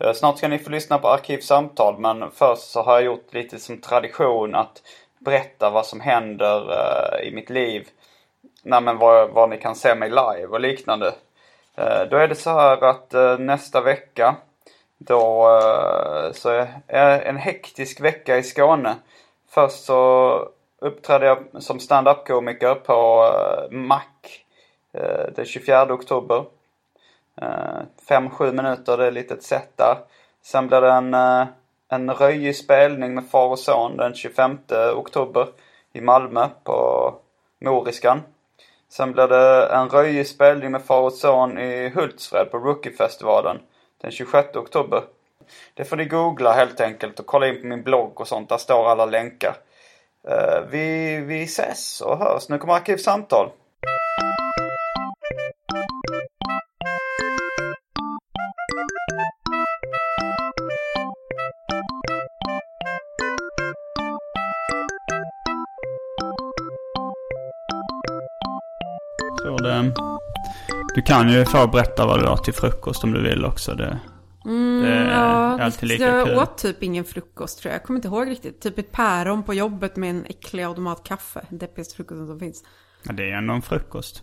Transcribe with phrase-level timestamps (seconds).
[0.00, 3.58] Eh, snart ska ni få lyssna på Arkivsamtal men först så har jag gjort lite
[3.58, 4.82] som tradition att
[5.18, 7.88] berätta vad som händer eh, i mitt liv.
[8.62, 11.14] Nej men vad, vad ni kan se mig live och liknande.
[11.74, 14.36] Eh, då är det så här att nästa vecka
[14.98, 15.48] då
[16.32, 18.94] så är en hektisk vecka i Skåne.
[19.50, 23.30] Först så uppträdde jag som stand-up-komiker på
[23.70, 24.00] Mac
[25.34, 26.44] den 24 oktober.
[27.42, 29.96] Eh, Fem, sju minuter, det är lite ett set där.
[30.42, 31.46] Sen blir det en, eh,
[31.88, 34.58] en röjig spelning med far och son den 25
[34.96, 35.48] oktober
[35.92, 37.14] i Malmö på
[37.60, 38.22] Moriskan.
[38.88, 43.58] Sen blir det en röjig spelning med far och son i Hultsfred på Rookiefestivalen
[44.00, 45.02] den 26 oktober.
[45.74, 48.48] Det får ni googla helt enkelt och kolla in på min blogg och sånt.
[48.48, 49.56] Där står alla länkar.
[50.28, 52.48] Eh, vi, vi ses och hörs.
[52.48, 53.50] Nu kommer Arkivsamtal.
[70.94, 73.74] Du kan ju få berätta vad du har till frukost om du vill också.
[73.74, 73.98] Det,
[74.82, 76.38] det är Ja, alltid lika jag kul.
[76.38, 77.80] åt typ ingen frukost tror jag.
[77.80, 78.60] Jag kommer inte ihåg riktigt.
[78.60, 81.40] Typ ett päron på jobbet med en äcklig automatkaffe.
[81.50, 82.64] Deppigaste frukosten som finns.
[83.06, 84.22] Ja, det är ändå en frukost.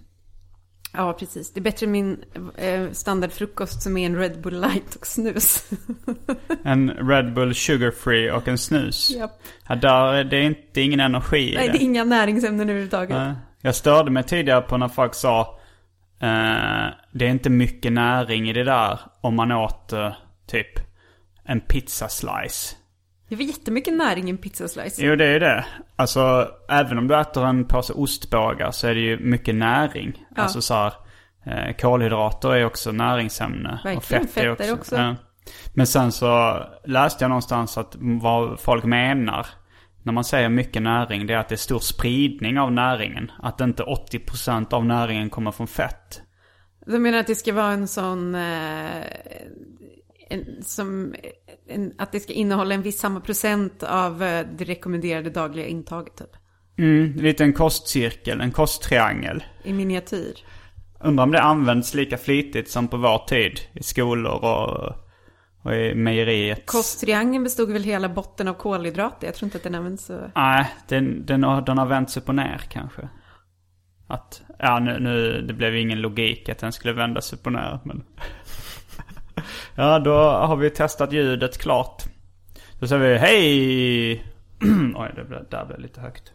[0.94, 1.54] Ja, precis.
[1.54, 2.24] Det är bättre än min
[2.58, 5.70] eh, standardfrukost som är en Red Bull light och snus.
[6.64, 9.10] En Red Bull Sugar Free och en snus.
[9.10, 9.32] Japp.
[9.68, 11.72] Ja, där, det är inte ingen energi i Nej, det.
[11.74, 13.18] det är inga näringsämnen överhuvudtaget.
[13.18, 13.34] Nej.
[13.62, 15.60] Jag störde mig tidigare på när folk sa
[17.12, 20.12] Det är inte mycket näring i det där om man åt eh,
[20.48, 20.80] typ
[21.44, 22.76] en pizzaslice.
[23.30, 25.06] Det var jättemycket näring i en pizzaslice.
[25.06, 25.66] Jo, det är det.
[25.96, 30.26] Alltså, även om du äter en påse ostbågar så är det ju mycket näring.
[30.36, 30.42] Ja.
[30.42, 30.94] Alltså så här,
[31.46, 33.80] eh, kolhydrater är också näringsämne.
[33.84, 34.96] Och Verkligen, fett är fett är också.
[34.96, 35.16] också.
[35.74, 39.48] Men sen så läste jag någonstans att vad folk menar
[40.04, 43.32] när man säger mycket näring, det är att det är stor spridning av näringen.
[43.40, 46.22] Att inte 80% av näringen kommer från fett.
[46.86, 48.36] Du menar att det ska vara en sån...
[48.36, 49.02] Eh,
[50.30, 51.16] en, som,
[51.68, 56.16] en, att det ska innehålla en viss samma procent av eh, det rekommenderade dagliga intaget
[56.18, 56.36] typ.
[56.78, 59.44] Mm, lite en kostcirkel, en kosttriangel.
[59.64, 60.34] I miniatyr.
[61.00, 64.96] Undrar om det används lika flitigt som på vår tid i skolor och,
[65.96, 66.66] mejeriet.
[66.66, 69.28] Kosttriangeln bestod väl hela botten av kolhydrater?
[69.28, 70.32] Jag tror inte att den används så...
[70.36, 73.10] Nej, den, den, har, den har vänt upp och ner kanske.
[74.08, 77.80] Att, ja nu, nu, det blev ingen logik att den skulle vändas upp och ner.
[77.84, 78.04] Men...
[79.76, 82.04] ja, då har vi testat ljudet klart.
[82.80, 84.14] Då säger vi hej!
[84.96, 86.34] Oj, det blev, där blev lite högt.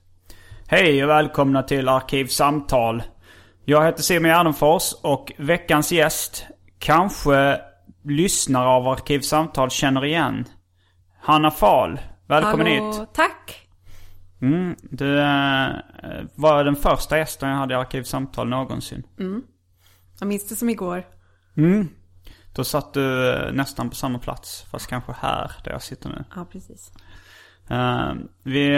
[0.69, 3.03] Hej och välkomna till Arkivsamtal.
[3.65, 6.47] Jag heter Simon Gärdenfors och veckans gäst
[6.79, 7.61] kanske
[8.07, 10.45] lyssnare av Arkivsamtal känner igen.
[11.21, 12.01] Hanna Fahl.
[12.27, 13.09] Välkommen hit.
[13.15, 13.69] Tack!
[14.41, 15.69] Mm, du eh,
[16.35, 19.07] var den första gästen jag hade i Arkivsamtal någonsin.
[20.21, 21.07] Jag minns det som igår.
[21.57, 21.89] Mm.
[22.55, 26.25] Då satt du eh, nästan på samma plats, fast kanske här där jag sitter nu.
[26.37, 26.93] Ja, precis.
[27.71, 28.69] Eh, vi,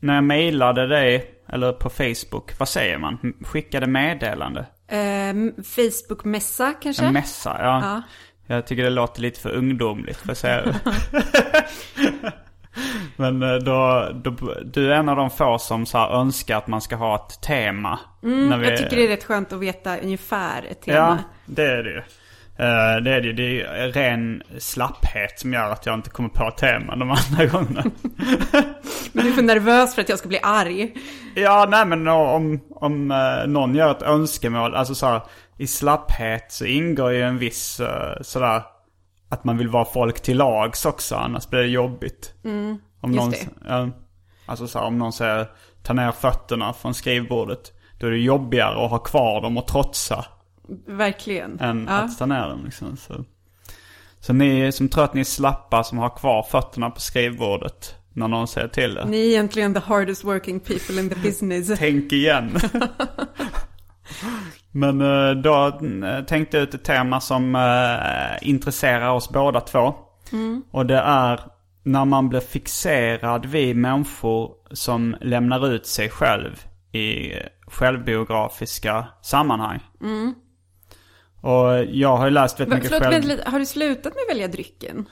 [0.00, 3.34] när jag mejlade dig, eller på Facebook, vad säger man?
[3.44, 4.66] Skickade meddelande?
[4.88, 5.34] Eh,
[5.64, 7.04] Facebook-mässa kanske?
[7.04, 7.80] En mässa, ja.
[7.84, 8.02] Ja.
[8.46, 10.62] Jag tycker det låter lite för ungdomligt för att säga
[13.16, 16.80] Men eh, då, då, du är en av de få som så önskar att man
[16.80, 17.98] ska ha ett tema.
[18.20, 20.96] när vi- Jag tycker det är rätt skönt att veta ungefär ett tema.
[20.98, 21.98] Ja, det är det ju.
[22.58, 23.32] Eh, det är det ju.
[23.32, 27.84] Det är ren slapphet som gör att jag inte kommer på teman de andra gångerna.
[29.14, 30.94] Du är för nervös för att jag ska bli arg.
[31.34, 35.20] ja, nej men om, om eh, någon gör ett önskemål, alltså så här,
[35.58, 37.86] i slapphet så ingår ju en viss uh,
[38.22, 38.62] sådär
[39.28, 42.34] att man vill vara folk till lags också, annars blir det jobbigt.
[42.42, 43.46] om Mm, just någon, det.
[43.68, 43.88] ja,
[44.46, 45.46] alltså så här, om någon säger
[45.82, 47.72] ta ner fötterna från skrivbordet.
[48.00, 50.24] Då är det jobbigare att ha kvar dem och trotsa
[50.86, 51.60] Verkligen.
[51.60, 51.94] än ja.
[51.94, 52.64] att ta ner dem.
[52.64, 52.96] Liksom.
[52.96, 53.24] Så,
[54.20, 58.28] så ni som tror att ni är slappa som har kvar fötterna på skrivbordet när
[58.28, 59.04] någon säger till er.
[59.04, 61.70] Ni är egentligen the hardest working people in the business.
[61.78, 62.58] Tänk igen.
[64.72, 65.66] Men eh, då
[66.06, 69.94] eh, tänkte jag ut ett tema som eh, intresserar oss båda två.
[70.70, 71.40] Och det är
[71.82, 77.32] när man blir fixerad vid människor som lämnar ut sig själv i
[77.66, 79.80] självbiografiska sammanhang.
[81.40, 83.24] Och jag har ju läst väldigt Men, mycket förlåt, själv...
[83.24, 83.50] lite.
[83.50, 85.08] har du slutat med att välja drycken?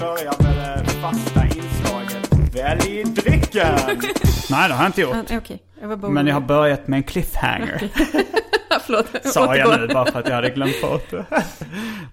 [0.00, 2.32] Jag börjar med det fasta inslaget.
[2.54, 3.78] Välj drycken!
[4.50, 5.14] Nej, det har jag inte gjort.
[5.30, 7.88] Ah, Okej, jag var bara Men jag har börjat med en cliffhanger.
[8.86, 11.24] Förlåt, Sa jag nu bara för att jag hade glömt bort det.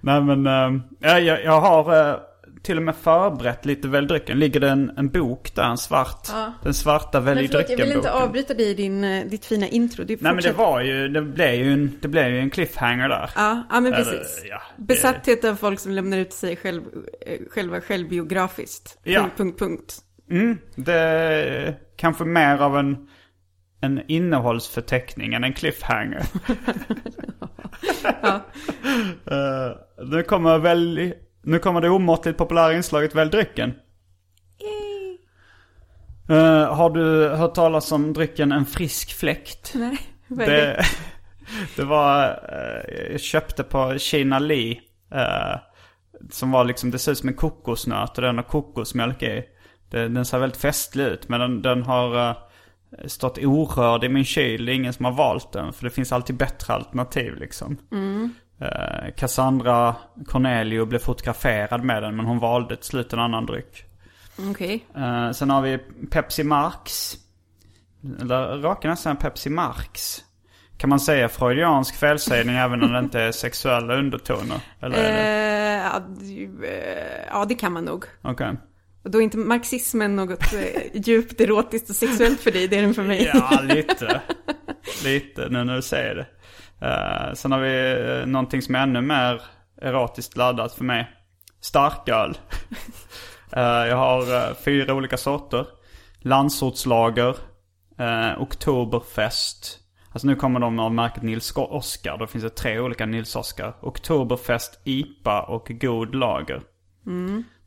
[0.02, 2.16] Nej men, äh, jag, jag, jag har äh,
[2.64, 4.40] till och med förberett lite Välj drycken.
[4.40, 6.28] Ligger det en, en bok där, en svart.
[6.32, 6.54] Ja.
[6.64, 8.24] Den svarta Välj förlåt, jag vill inte drycken-boken.
[8.24, 10.04] avbryta dig i din, eh, ditt fina intro.
[10.04, 13.10] Du Nej men det var ju, det blev ju en, det blev ju en cliffhanger
[13.10, 13.30] där.
[13.36, 14.44] Ja, ja men Eller, precis.
[14.50, 16.82] ja, det- Besatthet av folk som lämnar ut sig själv,
[17.28, 19.00] eh, själva självbiografiskt.
[19.04, 19.22] Ja.
[19.22, 19.96] Punkt, punkt, punkt.
[20.32, 22.98] Mm, det är kanske mer av en,
[23.82, 26.24] en innehållsförteckning än en cliffhanger.
[29.32, 29.72] Eh,
[30.06, 31.14] nu kommer väl,
[31.48, 33.74] nu kommer det omåttligt populära inslaget Välj drycken.
[36.30, 39.72] Eh, har du hört talas om drycken En frisk fläkt?
[39.76, 40.56] Nej, vad är det?
[40.56, 40.86] Det,
[41.76, 44.82] det var, eh, jag köpte på Kina Li.
[45.12, 45.60] eh,
[46.32, 49.44] som var liksom, det ser ut som en kokosnöt och den har kokosmjölk i.
[49.90, 52.38] Det, den ser väldigt festlig ut men den, den har
[53.06, 54.66] stått orörd i min kyl.
[54.66, 57.78] Det är ingen som har valt den för det finns alltid bättre alternativ liksom.
[58.62, 59.96] Eh, Cassandra
[60.28, 63.84] Cornelio blev fotograferad med den men hon valde till slut en annan dryck.
[64.50, 64.86] Okej.
[64.96, 65.78] Eh, sen har vi
[66.12, 67.14] Pepsi Max.
[68.22, 70.18] Eller raka nästan Pepsi Max.
[70.78, 74.60] Kan man säga freudiansk felsägning även om det inte är sexuella undertoner?
[74.82, 75.20] Eller är det?
[75.20, 78.06] Eh, ja, det- ja, det kan man nog.
[78.22, 78.56] Okej.
[79.04, 80.54] Och då är inte marxismen något
[80.94, 83.32] djupt erotiskt och sexuellt för dig, det är den för mig.
[83.34, 84.22] Ja, lite.
[85.04, 86.28] lite nu när du säger det.
[86.82, 89.42] Eh, sen har vi uh, någonting som är ännu mer
[89.82, 91.12] erotiskt laddat för mig.
[91.60, 92.38] Starköl.
[93.52, 95.66] Eh, jag har eh, fyra olika sorter.
[96.20, 97.36] Landsortslager.
[98.00, 99.80] Uh, Oktoberfest.
[100.12, 102.18] Alltså nu kommer de av märket Nils Oskar.
[102.18, 103.76] Då finns det tre olika Nils Oskar.
[103.82, 106.62] Oktoberfest, IPA och God Lager.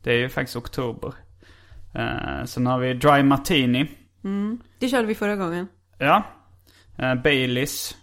[0.03, 1.13] Det är ju faktiskt oktober.
[1.95, 3.91] Uh, sen har vi Dry Martini.
[4.79, 5.67] Det körde vi förra gången.
[5.97, 6.23] Ja.
[6.97, 7.97] Eh, Baileys.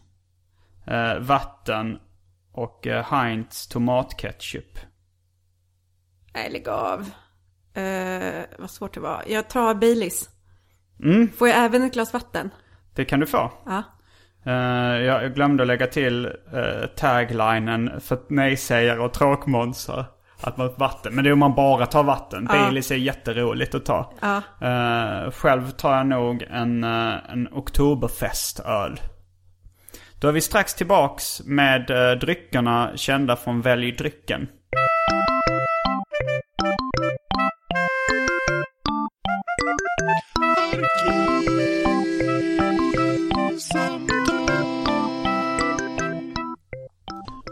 [0.90, 1.98] Eh, vatten.
[2.52, 4.78] Och eh, Heinz tomatketchup.
[6.34, 7.10] Nej, lägg av.
[7.74, 9.22] Eh, vad svårt det var.
[9.26, 10.28] Jag tar Baileys.
[11.04, 11.28] Mm.
[11.28, 12.50] Får jag även ett glas vatten?
[12.94, 13.52] Det kan du få.
[13.66, 13.82] Ja.
[14.46, 20.04] Eh, jag glömde att lägga till uh, taglinen för nej-sägare och tråkmånsar.
[20.40, 21.14] Att man vatten.
[21.14, 22.44] Men det är om man bara tar vatten.
[22.44, 24.12] Baileys är jätteroligt att ta.
[24.20, 24.36] Ja.
[24.66, 29.00] Eh, själv tar jag nog en, uh, en oktoberfestöl.
[30.20, 34.48] Då är vi strax tillbaks med eh, dryckerna kända från Välj drycken.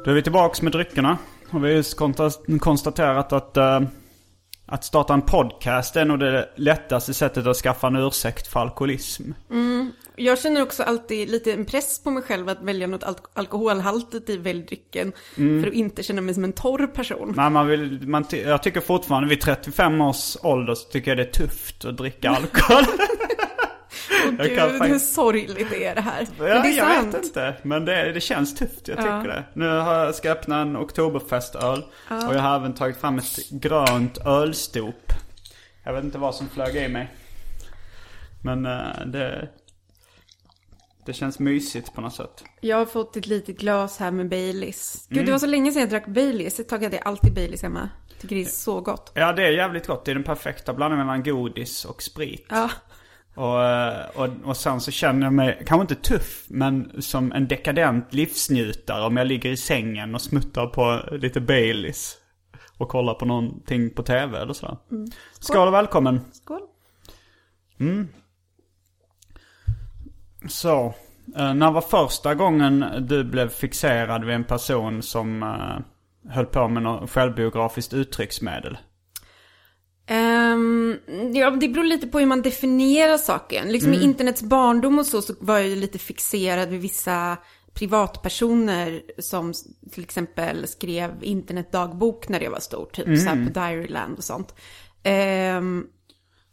[0.04, 1.18] Då är vi tillbaks med dryckerna.
[1.50, 1.99] Och vi har just
[2.61, 3.80] konstaterat att, eh,
[4.66, 9.30] att starta en podcast är nog det lättaste sättet att skaffa en ursäkt för alkoholism.
[10.16, 14.30] Jag känner också alltid lite en press på mig själv att välja något alk- alkoholhaltigt
[14.30, 15.12] i väldrycken.
[15.35, 17.35] För att inte känna mig som en torr person.
[17.37, 21.23] Nej, man vill, man jag tycker fortfarande vid 35 års ålder så tycker jag det
[21.25, 22.85] är tufft att dricka alkohol.
[24.11, 26.21] Åh jag gud, kan hur faktiskt- sorgligt är det här.
[26.21, 27.15] ja, Men det är jag sant.
[27.15, 27.57] vet inte.
[27.62, 29.23] Men det, det känns tufft, jag tycker Ja.
[29.23, 29.45] det.
[29.55, 31.79] Nu har ska jag öppna en oktoberfestöl.
[32.09, 35.12] Och jag har även tagit fram ett grönt ölstop.
[35.85, 37.09] Jag vet inte vad som flög i mig.
[38.43, 39.49] Men eh, det...
[41.07, 42.45] Det känns mysigt på något sätt.
[42.61, 45.07] Jag har fått ett litet glas här med Baileys.
[45.09, 45.26] Gud, Mm.
[45.26, 46.61] det var så länge sedan jag drack Baileys.
[46.61, 47.88] Ett tag hade jag alltid Baileys hemma.
[48.21, 49.12] Tycker det är så gott.
[49.15, 50.05] Ja, det är jävligt gott.
[50.05, 52.47] Det är den perfekta blandningen mellan godis och sprit.
[52.49, 52.71] Ja,
[53.37, 57.49] Och, eh, och, och sen så känner jag mig, kanske inte tuff, men som en
[57.49, 62.16] dekadent livsnjutare om jag ligger i sängen och smuttar på lite Baileys.
[62.78, 64.78] Och kollar på någonting på tv eller så.
[65.40, 66.21] Skål och välkommen.
[66.33, 66.61] skål.
[70.49, 70.95] Så,
[71.37, 76.69] eh, när var första gången du blev fixerad vid en person som eh, höll på
[76.69, 78.78] med något självbiografiskt uttrycksmedel?
[80.06, 80.96] Ehm,
[81.34, 83.68] ja, det beror lite på hur man definierar saken.
[83.72, 84.00] Liksom Mm.
[84.02, 87.36] i internets barndom och så, så var jag ju lite fixerad vid vissa
[87.75, 89.52] privatpersoner som
[89.92, 92.86] till exempel skrev internetdagbok när jag var stor.
[92.92, 93.26] Typ så Mm.
[93.38, 94.54] här på Diaryland och sånt.
[95.02, 95.84] Ehm,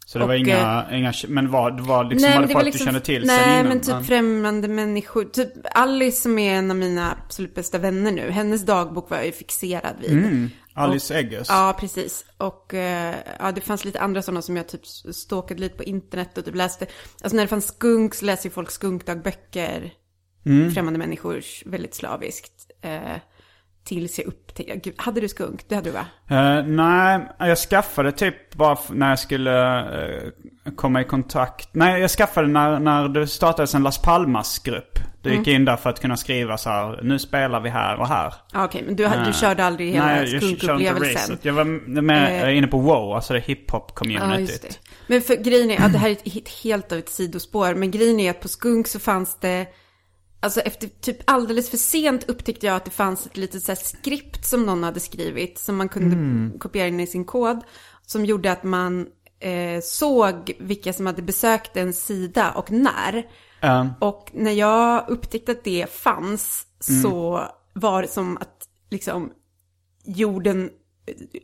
[0.05, 2.65] Så det var Och, inga, inga, men var, det var liksom, var det men folk
[2.65, 3.67] liksom- du kände till Nej, sen innan?
[3.67, 5.23] men typ främmande människor.
[5.23, 8.29] Typ Alice som är en av mina absolut bästa vänner nu.
[8.29, 10.11] Hennes dagbok var jag ju fixerad vid.
[10.11, 10.49] Mm.
[10.73, 11.49] Alice Eggers.
[11.49, 12.25] Ja, precis.
[12.37, 16.37] Och eh, ja, det fanns lite andra sådana som jag typ stalkade lite på internet
[16.37, 16.85] och typ läste.
[17.21, 19.93] Alltså när det fanns skunk så läste ju folk skunkdagböcker.
[20.45, 20.71] Mm.
[20.71, 22.71] Främmande människor väldigt slaviskt.
[22.81, 23.17] Eh,
[23.83, 25.65] tills jag upptäckte, gud, hade du skunk?
[25.67, 26.05] Det hade du va?
[26.29, 30.31] Eh, nej, jag skaffade typ bara när jag skulle eh,
[30.75, 31.69] komma i kontakt.
[31.71, 34.99] Nej, jag skaffade när, när det startades en Las Palmas-grupp.
[35.23, 35.55] Du gick Mm.
[35.61, 38.33] in där för att kunna skriva så här, nu spelar vi här och här.
[38.53, 41.37] Ja, Okej, men du, hade- du körde aldrig hela Nej, jag körde inte skunkupplevelsen?
[41.41, 41.63] Jag var
[42.01, 42.57] med, Eh.
[42.57, 44.61] inne på WoW, alltså det hiphop-communityt.
[44.61, 44.79] det.
[45.07, 48.19] Men för grejen är, ja, det här är ett helt av ett sidospår, men grejen
[48.19, 49.65] är att på Skunk så fanns det,
[50.39, 53.79] alltså efter typ alldeles för sent upptäckte jag att det fanns ett litet så här
[53.79, 57.59] skript som någon hade skrivit, som man kunde kopiera in i sin kod,
[58.05, 59.07] som gjorde att man
[59.39, 63.23] eh, såg vilka som hade besökt en sida och när.
[63.63, 67.43] Eh, Och när jag upptäckte att det fanns så
[67.73, 69.31] var det som att liksom
[70.05, 70.69] jorden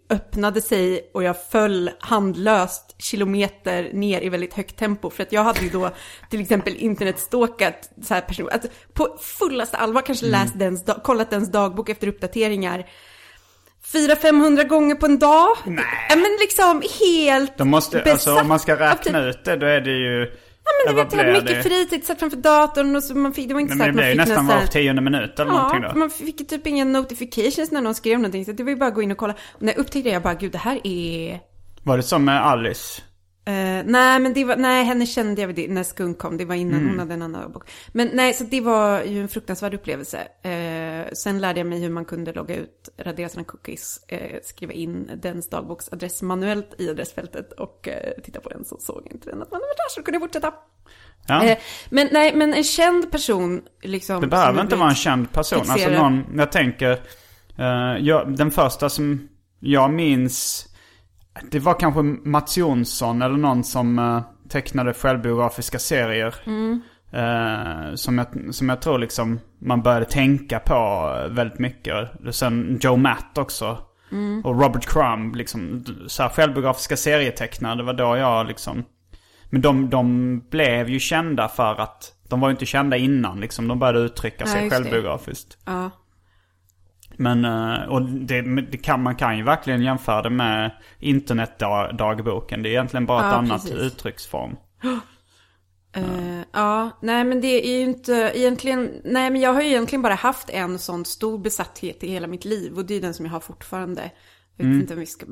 [0.10, 5.10] öppnade sig och jag föll handlöst kilometer ner i väldigt högt tempo.
[5.10, 5.90] För att jag hade ju då
[6.30, 11.52] till exempel internetstalkat så här personer, alltså på fullaste allvar kanske läst dens, kollat dens
[11.52, 12.90] dagbok efter uppdateringar.
[13.92, 15.48] 400-500 gånger på en dag.
[15.66, 15.86] Nej.
[16.10, 19.66] Men liksom helt de måste, alltså om man ska av typ- räkna ut det, då
[19.66, 20.32] är det ju...
[20.86, 23.48] Ja, men du vet, jag hade mycket fritid, satt framför datorn och så man fick,
[23.48, 25.84] det var inte Nej, så men att man fick nästan var tionde minut eller någonting
[25.84, 26.00] Ja, då.
[26.00, 28.46] man fick typ inga notifications när någon skrev någonting.
[28.46, 29.34] Så det var ju bara att gå in och kolla.
[29.54, 31.40] Och när jag upptäckte det, jag bara, gud det här är...
[31.84, 33.02] Var det som med Alice?
[33.50, 36.38] Eh, nej, men det var, nej, henne kände jag det, när Skunk kom.
[36.38, 36.90] Det var innan Mm.
[36.90, 37.70] hon hade en annan bok.
[37.92, 40.18] Men nej, så det var ju en fruktansvärd upplevelse.
[40.44, 44.74] Eh, sen lärde jag mig hur man kunde logga ut, radera sina cookies, eh, skriva
[44.74, 47.88] in dens dagboksadress manuellt i adressfältet och
[48.24, 50.54] titta på den så såg inte den att man var där så kunde jag fortsätta.
[51.28, 51.56] Ja.
[51.90, 54.22] Men nej, men en känd person liksom.
[54.22, 55.64] Det behöver inte jag vara en känd person.
[55.68, 57.00] Alltså någon, jag tänker,
[58.00, 59.30] jag, den första som
[59.60, 60.69] jag minns,
[61.52, 66.36] det var kanske Mats Jonsson eller någon som eh, tecknade självbiografiska serier.
[67.12, 72.10] Eh, som, jag, som jag tror liksom man började tänka på väldigt mycket.
[72.32, 73.78] Sen Joe Matt också.
[74.44, 77.76] Och Robert Crumb, liksom så här självbiografiska serietecknare.
[77.76, 78.84] Det var då jag liksom
[79.50, 83.68] men de, de blev ju kända för att de var ju inte kända innan liksom.
[83.68, 84.70] De började uttrycka sig det.
[84.70, 85.58] självbiografiskt.
[85.66, 85.92] Ja.
[87.22, 92.64] Men, eh, och det, det kan, man kan ju verkligen jämföra det med internetdagboken.
[92.64, 93.78] Det är egentligen bara ett Ja, annat precis.
[93.80, 94.56] uttrycksform.
[95.96, 100.02] Eh, ja, nej men det är ju inte egentligen, nej men jag har ju egentligen
[100.02, 103.26] bara haft en sån stor besatthet i hela mitt liv och det är den som
[103.26, 104.02] jag har fortfarande.
[104.56, 104.82] Jag vet Mm.
[104.82, 105.26] inte om vi ska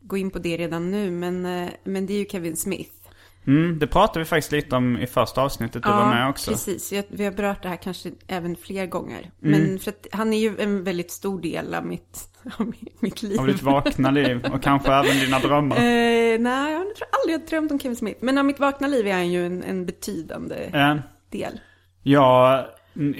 [0.00, 3.03] gå in på det redan nu, men, eh, men det är ju Kevin Smith.
[3.46, 5.82] Mm, det pratade vi faktiskt lite om i första avsnittet.
[5.82, 6.50] Du var med också.
[6.50, 6.92] precis.
[6.92, 9.30] Jag, vi har berört det här kanske även fler gånger.
[9.42, 9.60] Mm.
[9.60, 12.18] Men för att han är ju en väldigt stor del av mitt,
[12.58, 13.40] av mitt- liv.
[13.40, 15.76] Av ditt vakna liv och kanske även dina drömmar.
[15.76, 15.82] Eh,
[16.40, 18.18] nej, jag tror aldrig jag drömt om Kevin Smith.
[18.24, 20.96] Men av mitt vakna liv är han ju en, en betydande Eh,
[21.30, 21.60] del.
[22.02, 22.66] Ja,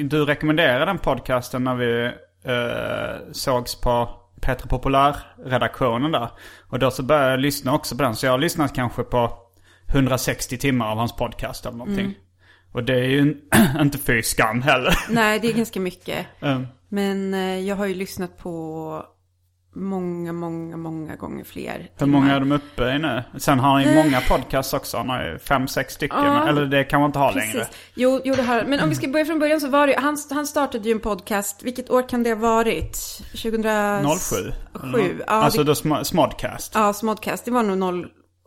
[0.01, 2.05] du rekommenderade den podcasten när vi
[2.45, 4.09] eh, sågs på
[4.41, 6.29] Petra Populär-redaktionen där.
[6.69, 8.17] Och då så började jag lyssna också på den.
[8.17, 9.39] Så jag har lyssnat kanske på
[9.89, 12.05] 160 timmar av hans podcast eller någonting.
[12.05, 12.15] Mm.
[12.73, 13.37] Och det är ju
[13.81, 14.99] inte fy skam heller.
[15.11, 16.27] Nej, det är ganska mycket.
[16.41, 19.05] Eh, Men eh, jag har ju lyssnat på
[19.77, 21.91] många, många, många gånger fler.
[21.99, 23.23] Hur många är de uppe i nu?
[23.39, 24.97] Sen har han ju många podcasts också.
[24.97, 26.25] Han har ju fem, sex stycken.
[26.25, 26.49] Ja.
[26.49, 27.53] Eller det kan man inte ha längre.
[27.53, 27.77] Precis.
[27.95, 30.17] Jo, jo, det har Men om vi ska börja från början så var det han,
[30.31, 31.63] han startade ju en podcast.
[31.63, 32.99] Vilket år kan det ha varit?
[33.43, 34.37] 2007?
[34.73, 34.91] 07.
[34.93, 35.19] Sju.
[35.27, 36.73] Ja, alltså det, då sm- Smodcast.
[36.75, 37.45] ja, Smodcast.
[37.45, 37.79] Det var nog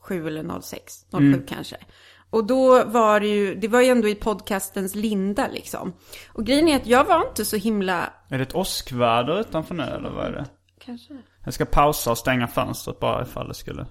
[0.07, 1.05] 07 eller 06.
[1.11, 1.45] 07 Mm.
[1.47, 1.77] kanske.
[2.29, 5.93] Och då var det ju, det var ju ändå i podcastens linda liksom.
[6.27, 9.83] Och grejen är att jag var inte så himla, Är det ett åskväder utanför nu
[9.83, 10.45] eller vad är det?
[10.85, 11.17] kanske.
[11.45, 13.85] Jag ska pausa och stänga fönstret bara ifall det skulle...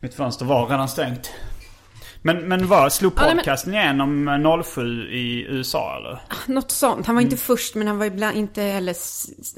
[0.00, 1.30] Mitt fönster var redan stängt.
[2.22, 6.18] Men, men vad, slog Ja, nej, men- podcasten igenom eh, 07 i USA eller?
[6.46, 7.06] Något sånt.
[7.06, 8.96] Han var inte först, men han var ibland inte heller...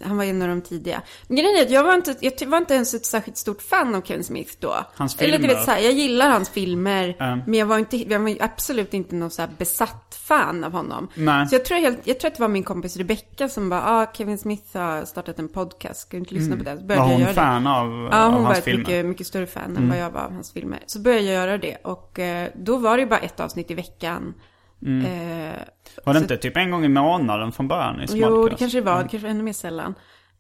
[0.07, 1.02] Han var en av de tidiga.
[1.26, 3.95] Men grejen är att jag var inte, jag var inte ens ett särskilt stort fan
[3.95, 4.75] av Kevin Smith då.
[4.95, 5.55] Hans Eller du filmer?
[5.55, 7.17] vet så här, jag gillar hans filmer.
[7.21, 7.40] Mm.
[7.47, 11.09] Men jag var, inte, jag var absolut inte någon så här besatt fan av honom.
[11.14, 11.47] Nej.
[11.49, 14.12] Så jag tror, helt, jag tror att det var min kompis Rebecca som bara, ah,
[14.14, 16.76] Kevin Smith har startat en podcast, ska du inte lyssna på den?
[16.79, 17.35] Så Var började jag hon göra det.
[17.35, 18.79] fan av, Ja, av hon var hans ett filmer?
[18.81, 20.79] mycket, mycket större fan än vad jag var av hans filmer.
[20.87, 23.75] Så började jag göra det och eh, då var det ju bara ett avsnitt i
[23.75, 24.35] veckan.
[24.83, 25.61] Eh,
[26.04, 28.50] Var det så- inte typ en gång i månaden från början i Jo, Smartcast?
[28.50, 28.97] det kanske det var.
[28.97, 29.95] Det kanske var ännu mer sällan.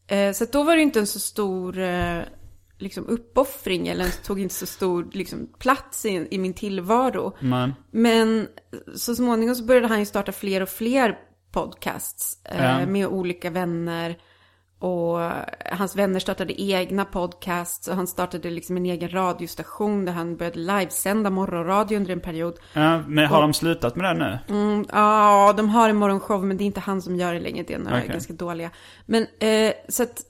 [0.06, 2.18] Eh, så då var det ju inte en så stor eh,
[2.78, 7.36] liksom uppoffring eller tog inte så stor liksom, plats i, i min tillvaro.
[7.40, 8.48] Men, Men
[8.96, 11.18] så småningom så började han ju starta fler och fler
[11.52, 14.18] podcasts eh, med olika vänner.
[14.82, 15.18] Och
[15.72, 20.58] hans vänner startade egna podcasts och han startade liksom en egen radiostation där han började
[20.58, 22.58] livesända morgonradio under en period.
[22.72, 24.56] ja, men har de slutat med det nu?
[24.56, 27.64] Mm, Ja, de har en morgonshow men det är inte han som gör det längre.
[27.68, 28.08] Det är några Okej.
[28.08, 28.70] ganska dåliga.
[29.06, 30.20] Men eh, så att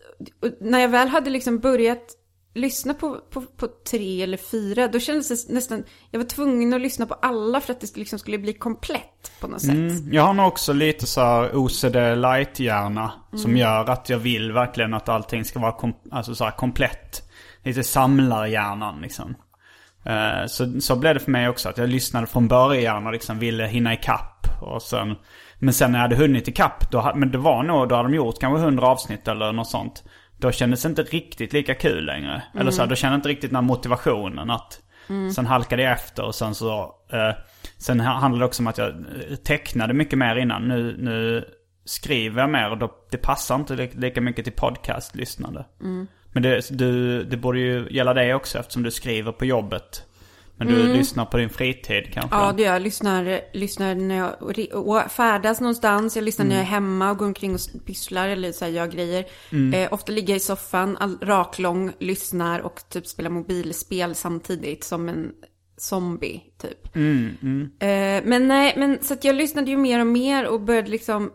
[0.42, 2.04] och när jag väl hade liksom börjat
[2.54, 6.80] lyssna på, på, på tre eller fyra, då kändes det nästan, jag var tvungen att
[6.80, 9.70] lyssna på alla för att det liksom skulle bli komplett på något sätt.
[9.70, 13.12] Mm, jag har nog också lite så här OCD light-hjärna.
[13.36, 17.30] Som gör att jag vill verkligen att allting ska vara kom, alltså så här komplett.
[17.64, 19.34] Lite samlarhjärnan liksom.
[20.04, 21.68] Eh, så, så blev det för mig också.
[21.68, 24.46] Att jag lyssnade från början och liksom ville hinna ikapp.
[24.60, 25.16] Och sen,
[25.58, 28.14] men sen när jag hade hunnit ikapp, då, men det var nog, då hade de
[28.14, 30.04] gjort kanske 100 avsnitt eller något sånt.
[30.40, 32.42] Då kändes det inte riktigt lika kul längre.
[32.60, 34.80] Eller så här, då kände jag inte riktigt den här motivationen att
[35.34, 36.94] Sen halkade jag efter och sen så...
[37.12, 37.34] Eh,
[37.78, 40.68] sen ha- handlade det också om att jag eh, tecknade mycket mer innan.
[40.68, 41.44] Nu, nu
[41.84, 45.64] skriver jag mer och då, det passar inte li- lika mycket till podcastlyssnande.
[46.32, 50.06] Men det, du, det borde ju gälla dig också eftersom du skriver på jobbet.
[50.64, 52.36] Men du lyssnar på din fritid kanske?
[52.36, 52.82] Ja, det gör jag.
[52.82, 56.16] Lyssnar, lyssnar när jag färdas någonstans.
[56.16, 58.86] Jag lyssnar när jag är hemma och går omkring och pysslar eller så här, gör
[58.86, 59.24] grejer.
[59.74, 65.08] Eh, ofta ligger jag i soffan, all, raklång, lyssnar och typ spelar mobilspel samtidigt som
[65.08, 65.32] en
[65.76, 66.96] zombie typ.
[67.82, 71.32] Eh, men nej, men så att jag lyssnade ju mer och mer och började liksom...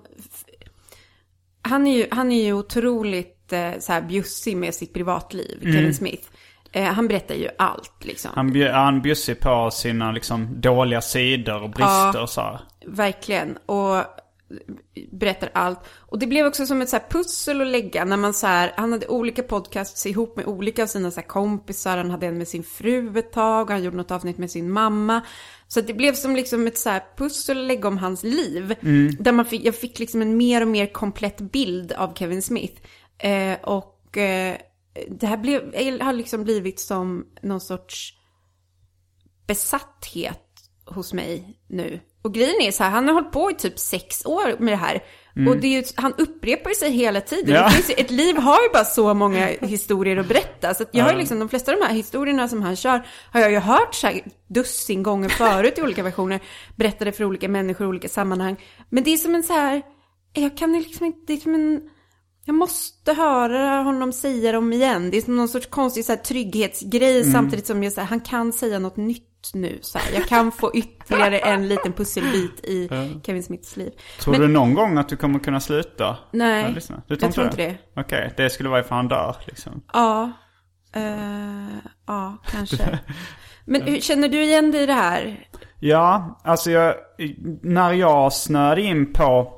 [1.62, 5.94] Han är ju, han är ju otroligt eh, så här bjussig med sitt privatliv, Kevin
[5.94, 6.30] Smith.
[6.76, 8.32] Eh, han berättar ju allt liksom.
[8.36, 12.60] Han, bjö, han bjussig på sina liksom dåliga sidor och brister och så här.
[12.86, 13.58] Verkligen.
[13.66, 14.04] Och
[15.12, 15.80] berättar allt.
[15.98, 18.92] Och det blev också som ett så pussel att lägga när man så här, han
[18.92, 21.98] hade olika podcasts ihop med olika av sina så kompisar.
[21.98, 24.72] Han hade en med sin fru ett tag och han gjorde något avsnitt med sin
[24.72, 25.22] mamma.
[25.68, 28.76] Så det blev som liksom ett så pussel att lägga om hans liv.
[29.20, 32.82] Där man fick, jag fick liksom en mer och mer komplett bild av Kevin Smith.
[33.18, 34.58] Eh, och eh,
[35.10, 35.62] det här blev,
[36.02, 38.14] har liksom blivit som någon sorts
[39.48, 40.42] besatthet
[40.86, 42.00] hos mig nu.
[42.22, 44.78] Och grejen är så här, han har hållit på i typ sex år med det
[44.78, 45.04] här.
[45.48, 47.56] Och det är ju, han upprepar sig hela tiden.
[47.56, 47.72] Ja.
[47.88, 50.74] Ju, ett liv har ju bara så många historier att berätta.
[50.74, 53.08] Så att jag har ju liksom, de flesta av de här historierna som han kör
[53.32, 56.40] har jag ju hört så här dussin gånger förut i olika versioner.
[56.76, 58.58] Berättade för olika människor i olika sammanhang.
[58.90, 59.82] Men det är som en så här,
[60.34, 61.90] jag kan liksom inte, det är som en,
[62.46, 65.12] jag måste höra honom säga dem igen.
[65.12, 67.34] Det är som någon sorts konstig så här, trygghetsgrej Mm.
[67.34, 69.80] samtidigt som jag här, han kan säga något nytt nu.
[69.82, 70.14] Så här.
[70.14, 72.90] Jag kan få ytterligare en liten pusselbit i
[73.26, 73.92] Kevin Smiths liv.
[74.20, 76.18] Tror Men- du någon gång att du kommer kunna sluta?
[76.32, 76.76] Nej.
[77.08, 77.78] Du jag tror inte det.
[77.96, 79.84] Okej, det skulle vara ifall han dör liksom.
[79.94, 80.32] Ja,
[80.96, 81.76] eh,
[82.08, 83.00] ja, kanske.
[83.66, 85.48] Men hur, känner du igen dig i det här?
[85.80, 86.96] Ja, alltså jag,
[87.62, 89.55] när jag snöade in på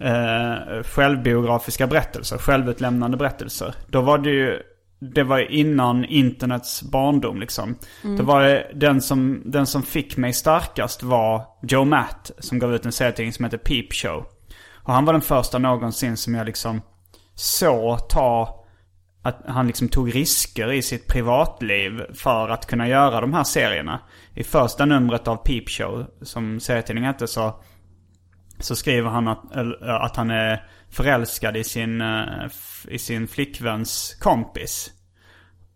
[0.00, 3.74] eh, självbiografiska berättelser, självutlämnande berättelser.
[3.86, 4.58] Då var det ju,
[4.98, 7.76] det var innan internets barndom liksom.
[8.16, 12.86] Det var den som, den som fick mig starkast var Joe Matt som gav ut
[12.86, 14.26] en serietidning som heter Peep Show.
[14.82, 16.80] Och han var den första någonsin som jag liksom
[17.34, 18.60] såg ta
[19.22, 24.00] att han liksom tog risker i sitt privatliv för att kunna göra de här serierna.
[24.34, 27.62] I första numret av Peep Show, som serietidningen hette, så,
[28.60, 32.46] så skriver han att, att han är förälskad i sin, eh,
[32.88, 34.90] i sin flickväns kompis.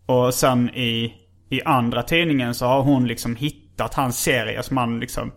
[0.06, 1.14] Och sen i,
[1.50, 5.32] i andra tidningen så har hon liksom hittat hans serier som han liksom...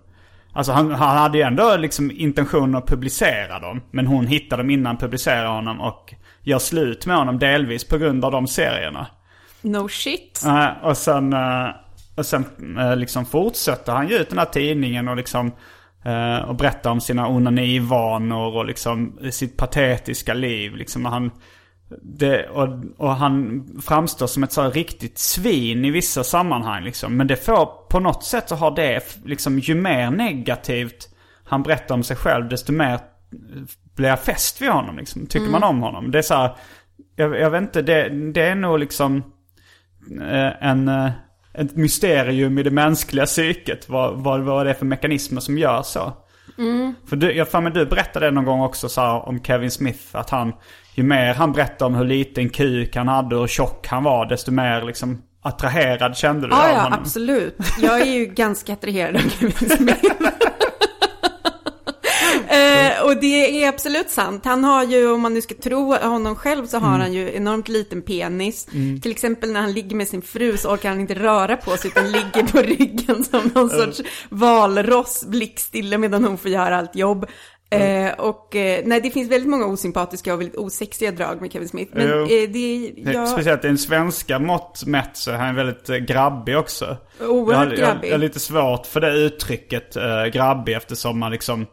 [0.54, 3.82] Alltså han, han hade ju ändå liksom intention att publicera dem.
[3.92, 7.98] Men hon hittade dem innan han publicerade honom och gör slut med honom delvis på
[7.98, 9.08] grund av de serierna.
[9.62, 10.44] No shit.
[10.82, 11.70] Och sen, eh,
[12.16, 15.52] och sen eh, liksom fortsätter han ge ut den här tidningen och liksom
[16.48, 20.76] och berättar om sina onanivanor och liksom sitt patetiska liv.
[20.76, 21.32] Liksom han,
[22.02, 27.18] det, och, och han framstår som ett så här riktigt svin i vissa sammanhang liksom.
[27.18, 31.10] Men det får, på något sätt så har det, liksom ju mer negativt
[31.44, 33.00] han berättar om sig själv, desto mer
[33.96, 35.26] blir jag fäst vid honom liksom.
[35.26, 36.12] Tycker man om honom.
[36.12, 36.56] Det är så här,
[37.16, 39.24] jag, jag vet inte, det, det är nog liksom
[40.22, 41.12] eh, en, eh,
[41.58, 43.90] ett mysterium i det mänskliga psyket.
[43.90, 46.14] Vad, vad, vad det är för mekanismer som gör så.
[47.10, 50.00] För du, jag för mig du berättade någon gång också så här, om Kevin Smith.
[50.12, 50.54] Att han,
[50.96, 54.26] ju mer han berättade om hur liten kuk han hade och hur tjock han var.
[54.26, 57.00] Desto mer liksom attraherad kände du Ja, av ja, honom.
[57.02, 57.58] absolut.
[57.82, 60.02] Jag är ju ganska attraherad av Kevin Smith.
[63.08, 64.46] Och det är absolut sant.
[64.46, 67.68] Han har ju, om man nu ska tro honom själv, så har han ju enormt
[67.68, 68.68] liten penis.
[69.02, 71.92] Till exempel när han ligger med sin fru så orkar han inte röra på sig
[71.92, 77.26] utan ligger på ryggen som någon sorts valross blickstilla medan hon får göra allt jobb.
[77.70, 81.70] Eh, och eh, nej, det finns väldigt många osympatiska och väldigt osexiga drag med Kevin
[81.70, 81.92] Smith.
[81.96, 85.98] Men eh, det, jag, Speciellt i en svenska mått mätt så är han väldigt eh,
[85.98, 86.98] grabbig också.
[87.22, 88.08] Oerhört jag, jag, grabbig.
[88.08, 91.66] jag har lite svårt för det uttrycket eh, grabbig eftersom man liksom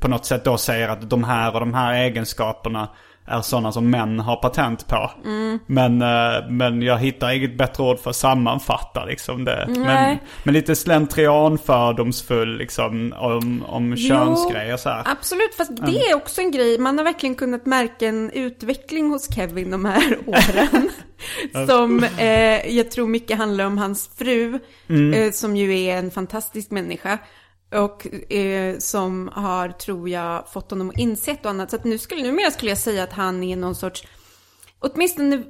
[0.00, 2.88] på något sätt då säger att de här och de här egenskaperna
[3.28, 5.10] är sådana som män har patent på.
[5.24, 5.58] Mm.
[5.66, 9.64] Men, eh, men jag hittar inget bättre ord för att sammanfatta liksom det.
[9.68, 10.22] Men, Nej.
[10.44, 15.02] men lite slentrian fördomsfull liksom om, om könsgrejer så här.
[15.06, 16.78] Absolut, fast det är också en grej.
[16.78, 20.90] Man har verkligen kunnat märka en utveckling hos Kevin de här åren.
[21.68, 24.58] som eh, jag tror mycket handlar om hans fru,
[25.14, 27.18] eh, som ju är en fantastisk människa.
[27.70, 31.70] Och eh, som har, tror jag, fått honom att inse ett och annat.
[31.70, 34.06] Så att nu skulle, numera skulle jag säga att han är någon sorts,
[34.78, 35.42] åtminstone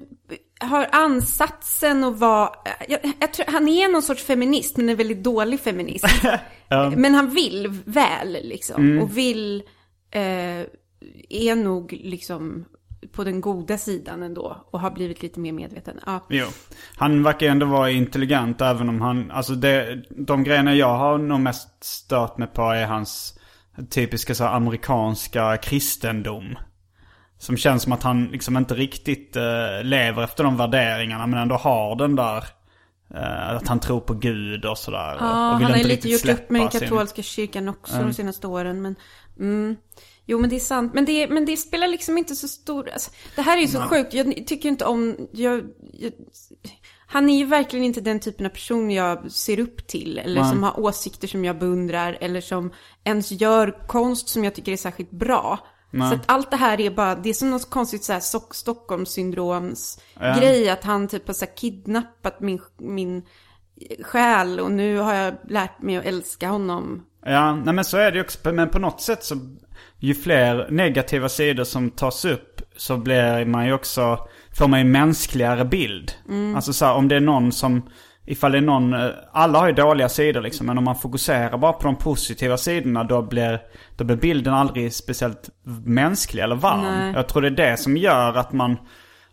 [0.61, 2.51] har ansatsen att vara,
[2.89, 6.07] jag, jag tror, han är någon sorts feminist, men en väldigt dålig feminist.
[6.97, 8.99] Men han vill väl liksom.
[8.99, 9.63] Och vill,
[10.11, 10.67] eh,
[11.29, 12.65] är nog liksom
[13.13, 14.67] på den goda sidan ändå.
[14.71, 16.01] Och har blivit lite mer medveten.
[16.07, 16.27] Ja.
[16.29, 16.47] Jo.
[16.97, 21.41] Han verkar ändå vara intelligent även om han, alltså det, de grejerna jag har nog
[21.41, 23.39] mest stört mig på är hans
[23.91, 26.59] typiska så här, amerikanska kristendom.
[27.39, 31.55] Som känns som att han liksom inte riktigt eh, lever efter de värderingarna men ändå
[31.55, 32.45] har den där
[33.15, 35.17] eh, att han tror på Gud och sådär.
[35.21, 37.69] Ja, och han vill har ju lite gjort upp med den släppa sin- katolska kyrkan
[37.69, 38.83] också de senaste åren.
[38.83, 38.97] Men,
[39.39, 39.77] mm,
[40.29, 40.95] jo, men det är sant.
[40.95, 42.91] Men det, men det spelar liksom inte så stor...
[42.91, 44.15] Alltså, det här är ju så sjukt.
[44.15, 45.29] Jag tycker inte om...
[45.33, 46.13] Jag, jag,
[47.07, 50.19] han är ju verkligen inte den typen av person jag ser upp till.
[50.19, 52.19] Eller som har åsikter som jag beundrar.
[52.21, 52.73] Eller som
[53.05, 55.59] ens gör konst som jag tycker är särskilt bra.
[55.93, 58.55] Så att allt det här är bara, det är som något konstigt så här Stock-
[58.55, 60.01] Stockholmssyndroms
[60.39, 60.71] grej.
[60.71, 63.23] Att han typ har så kidnappat min, min
[64.03, 67.05] själ och nu har jag lärt mig att älska honom.
[67.25, 68.53] Ja, nej men så är det ju också.
[68.53, 69.35] Men på något sätt så,
[70.01, 74.85] ju fler negativa sidor som tas upp så blir man ju också, får man ju
[74.85, 76.13] mänskligare bild.
[76.57, 77.83] Alltså så här, om det är någon som,
[78.27, 80.67] ifall det är någon, eh, alla har ju dåliga sidor liksom.
[80.67, 83.61] Men om man fokuserar bara på de positiva sidorna då blir,
[83.97, 85.51] då blir bilden aldrig speciellt
[85.85, 86.81] mänsklig eller varm.
[86.81, 87.13] Nej.
[87.15, 88.77] Jag tror det är det som gör att man,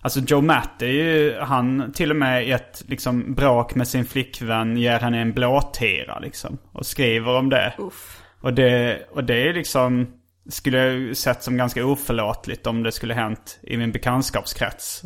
[0.01, 4.06] Alltså Joe Matt är ju, han till och med i ett liksom bråk med sin
[4.06, 6.58] flickvän ger henne en blåtira liksom.
[6.71, 7.73] Och skriver om det.
[7.78, 8.21] Uff.
[8.41, 10.08] Och det, och det är liksom,
[10.50, 15.04] skulle jag sett som ganska oförlåtligt om det skulle hänt i min bekantskapskrets.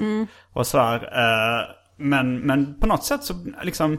[0.54, 0.96] Och sådär.
[0.96, 3.98] Eh, men, men på något sätt så liksom,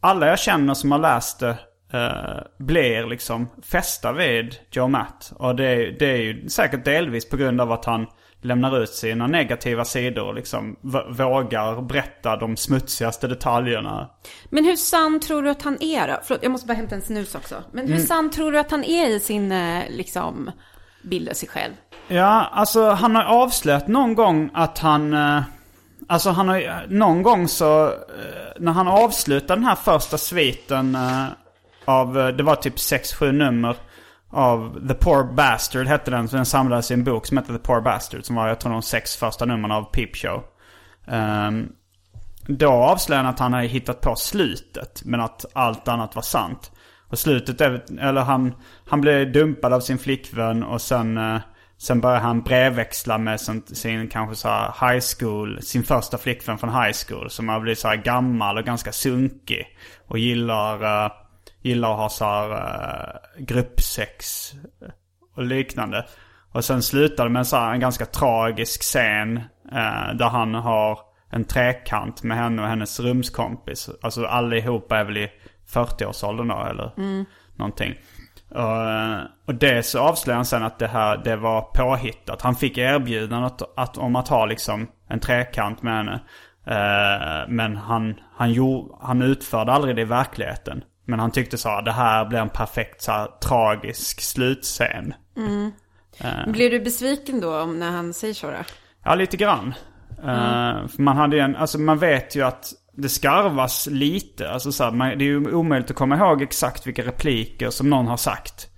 [0.00, 1.56] alla jag känner som har läst det
[1.92, 5.32] eh, blir liksom fästa vid Joe Matt.
[5.36, 8.06] Och det, det är ju säkert delvis på grund av att han
[8.42, 10.76] lämnar ut sina negativa sidor och liksom
[11.08, 14.10] vågar berätta de smutsigaste detaljerna.
[14.50, 16.20] Men hur sann tror du att han är då?
[16.22, 17.64] Förlåt, jag måste bara hämta en snus också.
[17.72, 20.50] Men hur sann tror du att han är i sin, eh, liksom,
[21.02, 21.72] bilda sig själv?
[22.08, 25.14] Ja, alltså han har avslöjat någon gång att han...
[25.14, 25.42] Eh,
[26.08, 27.86] alltså han har någon gång så...
[27.86, 27.92] Eh,
[28.58, 31.26] när han avslutade den här första sviten eh,
[31.84, 32.14] av...
[32.14, 33.76] Det var typ 6-7 nummer
[34.30, 36.28] av The Poor Bastard hette den.
[36.28, 38.24] Så den samlades i en bok som hette The Poor Bastard.
[38.24, 40.44] Som var jag tror de sex första numren av Peep Show.
[41.06, 41.72] Um,
[42.46, 45.02] då avslöjade han att han hade hittat på slutet.
[45.04, 46.71] Men att allt annat var sant.
[47.12, 48.54] Och slutet är, eller han,
[48.88, 51.40] han blev dumpad av sin flickvän och sen, eh,
[51.78, 56.58] sen började han brevväxla med sin, sin kanske så här high school, sin första flickvän
[56.58, 57.30] från high school.
[57.30, 59.66] Som har blivit så här gammal och ganska sunkig.
[60.08, 61.12] Och gillar, eh,
[61.62, 64.52] gillar att ha så här eh, gruppsex
[65.36, 66.06] och liknande.
[66.52, 69.36] Och sen slutar det med en, så här, en ganska tragisk scen
[69.72, 70.98] eh, där han har
[71.30, 73.90] en trekant med henne och hennes rumskompis.
[74.02, 75.30] Alltså allihopa är väl i
[75.72, 76.92] 40-årsåldern då eller
[77.56, 77.94] någonting.
[78.48, 82.42] Och, eh, och det så avslöjade han sen att det här det var påhittat.
[82.42, 86.20] Han fick erbjudandet att, om att ha liksom en trekant med henne.
[86.66, 90.84] Eh, men han, han, gjorde, han utförde aldrig det i verkligheten.
[91.04, 95.14] Men han tyckte så här, det här blir en perfekt så här, tragisk slutscen.
[96.46, 98.56] Blir du besviken då om när han säger så då?
[99.04, 99.74] Ja, lite grann.
[100.18, 104.50] Eh, för man hade ju en, alltså man vet ju att det skarvas lite.
[104.50, 107.90] Alltså så här, man, det är ju omöjligt att komma ihåg exakt vilka repliker som
[107.90, 108.68] någon har sagt.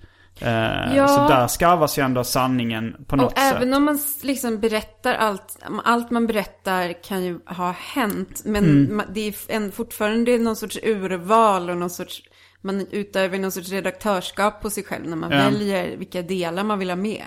[0.40, 1.08] Eh, Ja.
[1.08, 3.54] Så där skarvas ju ändå sanningen på något Och sätt.
[3.56, 8.42] även om man liksom berättar allt, allt man berättar kan ju ha hänt.
[8.44, 9.02] Men Mm.
[9.14, 12.22] det är en, fortfarande någon sorts urval och någon sorts,
[12.62, 15.36] man utövar någon sorts redaktörskap på sig själv när man Ja.
[15.38, 17.24] väljer vilka delar man vill ha med.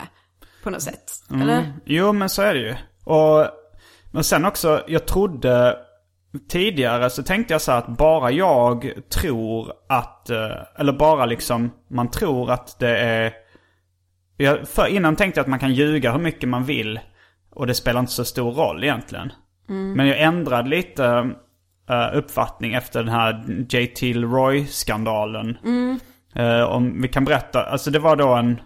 [0.63, 1.03] På något sätt.
[1.29, 1.41] Mm.
[1.41, 1.73] Eller?
[1.85, 2.75] Jo, men så är det ju.
[3.03, 3.47] Och,
[4.11, 5.77] men sen också, jag trodde
[6.49, 11.71] tidigare så tänkte jag så här att bara jag tror att, eh, eller bara liksom
[11.87, 13.33] man tror att det är...
[14.37, 16.99] Jag, för innan tänkte jag att man kan ljuga hur mycket man vill
[17.49, 19.31] och det spelar inte så stor roll egentligen.
[19.95, 21.05] Men jag ändrade lite
[21.89, 25.57] eh, uppfattning efter den här JT Leroy-skandalen.
[26.35, 28.61] Eh, om vi kan berätta, alltså det var då en...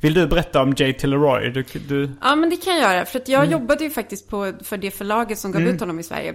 [0.00, 1.50] Vill du berätta om JT Leroy?
[1.50, 3.04] Du, du, Ja, men det kan jag göra.
[3.04, 3.52] För att jag Mm.
[3.52, 6.34] jobbade ju faktiskt på, för det förlaget som gav ut honom i Sverige.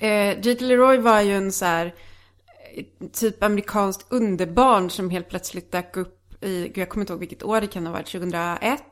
[0.00, 0.64] Eh, J.T.
[0.64, 1.94] Leroy var ju en så här,
[2.74, 7.42] eh, typ amerikanskt underbarn som helt plötsligt dök upp i, jag kommer inte ihåg vilket
[7.42, 8.82] år det kan ha varit, 2001,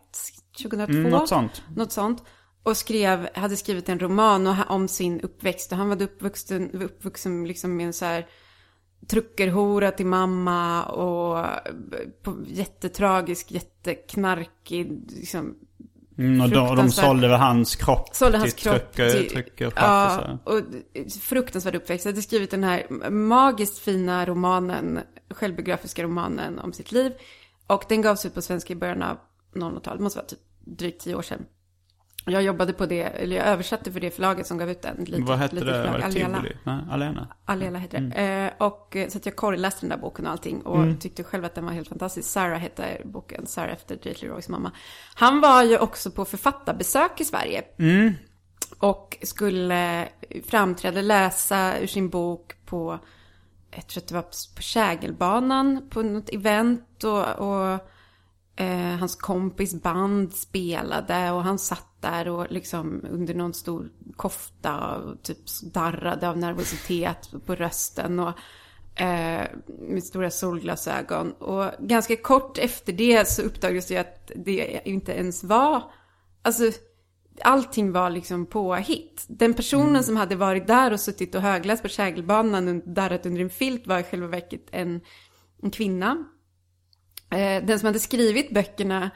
[0.62, 0.92] 2002?
[0.92, 1.62] Mm, något sånt.
[1.76, 2.24] Något sånt.
[2.62, 5.72] Och skrev, hade skrivit en roman om sin uppväxt.
[5.72, 8.26] Och han var uppvuxen, uppvuxen liksom med en så här
[9.08, 11.46] truckerhora till mamma och
[12.22, 15.54] på jättetragisk, jätteknarkig, liksom,
[16.18, 19.30] mm, och de, de sålde väl hans kropp sålde hans till kropp trycker, till...
[19.30, 20.60] trycker och ja, och
[21.20, 22.04] fruktansvärd uppväxt.
[22.04, 27.12] Jag hade skrivit den här magiskt fina romanen, självbiografiska romanen om sitt liv.
[27.66, 29.16] Och den gavs ut på svenska i början av
[29.54, 31.44] 00-talet, det måste vara typ drygt tio år sedan.
[32.24, 35.04] Jag jobbade på det, eller jag översatte för det förlaget som gav ut den.
[35.04, 35.60] Litet, Vad hette det?
[35.60, 36.36] förlag, Var det Aliala.
[36.36, 36.56] Tivoli?
[36.90, 37.28] Alena.
[37.44, 38.16] Aliela heter det.
[38.16, 38.46] Mm.
[38.46, 40.62] Eh, och eh, så att jag korrläste den där boken och allting.
[40.62, 42.28] Och tyckte själv att den var helt fantastisk.
[42.28, 43.46] Sarah heter boken.
[43.46, 44.26] Sarah efter J.T.
[44.26, 44.72] Leroys mamma.
[45.14, 47.64] Han var ju också på författarbesök i Sverige.
[47.78, 48.12] Mm.
[48.78, 50.08] Och skulle
[50.46, 52.98] framträda, läsa ur sin bok på,
[53.70, 54.22] jag tror att det var
[54.56, 57.04] på Kägelbanan, på något event.
[57.04, 57.78] Och, och
[58.56, 64.96] eh, hans kompis band spelade och han satt där och liksom under någon stor kofta
[64.96, 68.32] och typ darrade av nervositet på rösten och
[69.00, 69.46] eh,
[69.78, 71.32] med stora solglasögon.
[71.32, 75.82] Och ganska kort efter det så uppdagades det att det inte ens var,
[76.42, 76.64] alltså
[77.42, 79.24] allting var liksom påhitt.
[79.28, 83.40] Den personen som hade varit där och suttit och högläst på Kägelbanan och darrat under
[83.40, 85.00] en filt var i själva verket en,
[85.62, 86.24] en kvinna
[87.32, 89.10] Eh, den som hade skrivit böckerna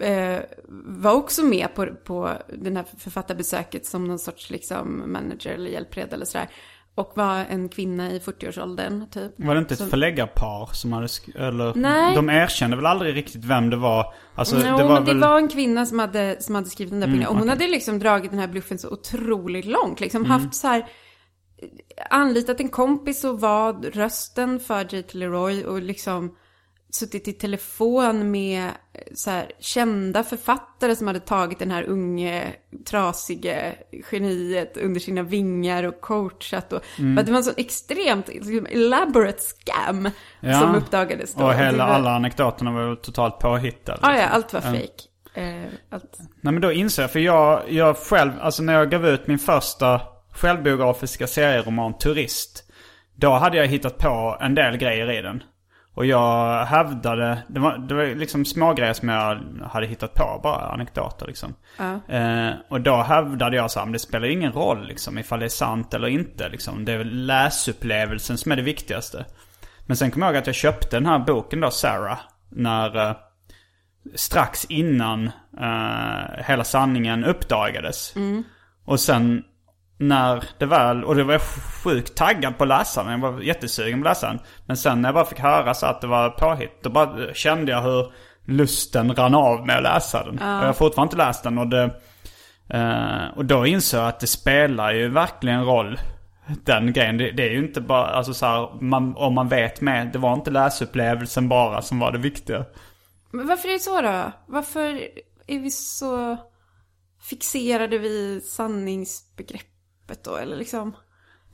[0.00, 0.38] eh,
[0.78, 6.14] var också med på, på den här författarbesöket som någon sorts liksom manager eller hjälpreda
[6.16, 6.48] eller sådär.
[6.94, 9.32] Och var en kvinna i 40-årsåldern typ.
[9.36, 11.74] Var det inte ett Som- förläggarpar som hade eller?
[11.74, 12.14] Nej.
[12.14, 14.14] De erkände väl aldrig riktigt vem det var?
[14.34, 14.96] Alltså Jo, det var men väl...
[15.08, 17.26] Mm, det var en kvinna som hade, som hade skrivit den där boken.
[17.26, 20.00] Och hon hade liksom dragit den här bluffen så otroligt långt.
[20.00, 20.30] Liksom Mm.
[20.30, 20.88] haft så här,
[22.10, 25.18] anlitat en kompis och var rösten för J.T.
[25.18, 26.36] Leroy och liksom
[26.90, 32.52] suttit i telefon med eh, så här, kända författare som hade tagit den här unge,
[32.90, 33.74] trasige
[34.10, 36.72] geniet under sina vingar och coachat.
[36.72, 37.24] Och, Mm.
[37.24, 40.60] Det var en sån extremt liksom, elaborate scam Ja.
[40.60, 41.44] som uppdagades då.
[41.44, 43.98] Och hela, var- alla anekdoterna var totalt påhittade.
[44.02, 44.34] Ja, ja, liksom.
[44.34, 45.02] allt var fake.
[45.34, 46.18] Eh, allt.
[46.40, 49.38] Nej men då inser jag, för jag, jag själv, alltså när jag gav ut min
[49.38, 50.00] första
[50.32, 52.64] självbiografiska serieroman Turist.
[53.14, 55.42] Då hade jag hittat på en del grejer i den.
[55.98, 60.40] Och jag hävdade, det var, det var liksom små grejer som jag hade hittat på,
[60.42, 61.54] bara anekdoter liksom.
[62.08, 65.38] Eh, och då hävdade jag så här, men det spelar ju ingen roll liksom ifall
[65.38, 66.84] det är sant eller inte liksom.
[66.84, 69.24] Det är väl läsupplevelsen som är det viktigaste.
[69.86, 73.08] Men sen kom jag ihåg att jag köpte den här boken då, Sarah, när...
[73.08, 73.16] eh,
[74.14, 75.30] strax innan
[75.60, 78.14] eh, hela sanningen uppdagades.
[78.84, 79.44] Och sen
[79.98, 81.42] när det väl, och det var jag
[81.84, 83.12] sjukt taggad på att läsa den.
[83.12, 84.38] Jag var jättesugen på att läsa den.
[84.66, 87.72] Men sen när jag bara fick höra så att det var påhitt, då bara kände
[87.72, 88.12] jag hur
[88.44, 90.34] lusten rann av med att läsa den.
[90.34, 91.90] Och jag har fortfarande inte läst den och det...
[92.68, 96.00] eh, och då insåg jag att det spelar ju verkligen roll.
[96.64, 97.18] Den grejen.
[97.18, 100.18] Det, det är ju inte bara, alltså så här, man, om man vet med, det
[100.18, 102.64] var inte läsupplevelsen bara som var det viktiga.
[103.30, 104.32] Men varför är det så då?
[104.46, 105.00] Varför
[105.46, 106.36] är vi så
[107.22, 108.42] fixerade vid
[110.08, 110.36] sanningsbegreppet då?
[110.36, 110.96] Eller liksom?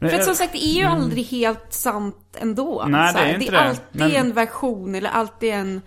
[0.01, 2.81] För att som sagt, det är ju aldrig helt sant ändå.
[2.81, 2.93] Mm.
[2.93, 3.57] Nej, det är inte det.
[3.57, 3.69] är det.
[3.69, 5.83] alltid Men- en version eller alltid en,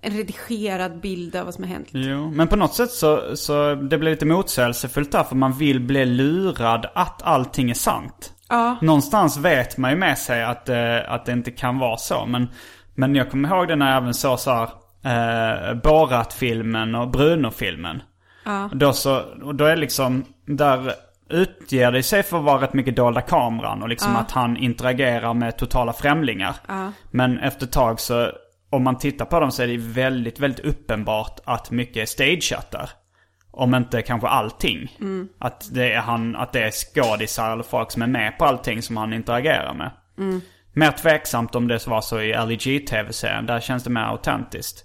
[0.00, 1.88] en redigerad bild av vad som har hänt.
[1.90, 5.80] Jo, men på något sätt så, så det blir lite motsägelsefullt där för man vill
[5.80, 8.32] bli lurad att allting är sant.
[8.48, 8.76] Ja.
[8.82, 12.26] Någonstans vet man ju med sig att, eh, att det inte kan vara så.
[12.26, 12.48] Men,
[12.94, 14.68] men jag kommer ihåg det när jag även såg så här,
[15.04, 18.02] eh, Borat-filmen och Bruno-filmen.
[18.44, 18.70] Ja.
[18.72, 20.92] Då, så, och då är liksom, där
[21.32, 25.34] utger det sig för att vara rätt mycket dolda kameran och liksom att han interagerar
[25.34, 26.54] med totala främlingar.
[27.10, 28.30] Men efter ett tag så,
[28.70, 32.70] om man tittar på dem så är det väldigt, väldigt uppenbart att mycket är stageat
[32.70, 32.90] där.
[33.50, 34.96] Om inte kanske allting.
[35.38, 38.82] Att, det är han, att det är skådisar eller folk som är med på allting
[38.82, 39.90] som han interagerar med.
[40.72, 43.46] Mer tveksamt om det var så i LEG-tv-serien.
[43.46, 44.84] Där känns det mer autentiskt.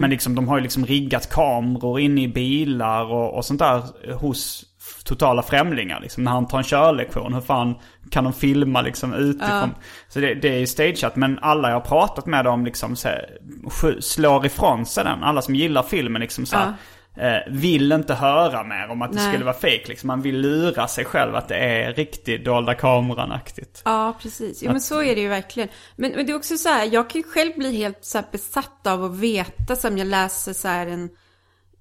[0.00, 3.82] Men liksom, de har ju liksom riggat kameror inne i bilar och, och sånt där
[4.14, 4.64] hos
[5.08, 6.00] totala främlingar.
[6.00, 6.24] Liksom.
[6.24, 7.74] När han tar en körlektion, hur fan
[8.10, 9.74] kan de filma liksom utifrån?
[10.08, 11.16] Så det, det är ju stageat.
[11.16, 13.30] Men alla jag har pratat med dem liksom så här,
[13.64, 15.22] sk- slår ifrån sig den.
[15.22, 16.72] Alla som gillar filmen liksom så här,
[17.16, 19.28] eh, vill inte höra mer om att det Nej.
[19.32, 19.84] skulle vara fake.
[19.86, 20.06] Liksom.
[20.06, 23.82] Man vill lura sig själv att det är riktigt dolda kameran-aktigt.
[23.84, 24.62] Ja, precis.
[24.62, 25.68] Jo, men så är det ju verkligen.
[25.96, 28.86] Men, men det är också så här, jag kan ju själv bli helt så besatt
[28.86, 31.08] av att veta, som jag läser så en,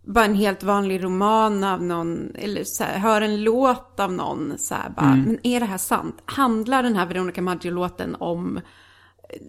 [0.07, 4.53] bara en helt vanlig roman av någon, eller så här, hör en låt av någon,
[4.57, 6.21] så här bara, men är det här sant?
[6.25, 8.59] Handlar den här Veronica Maggio-låten om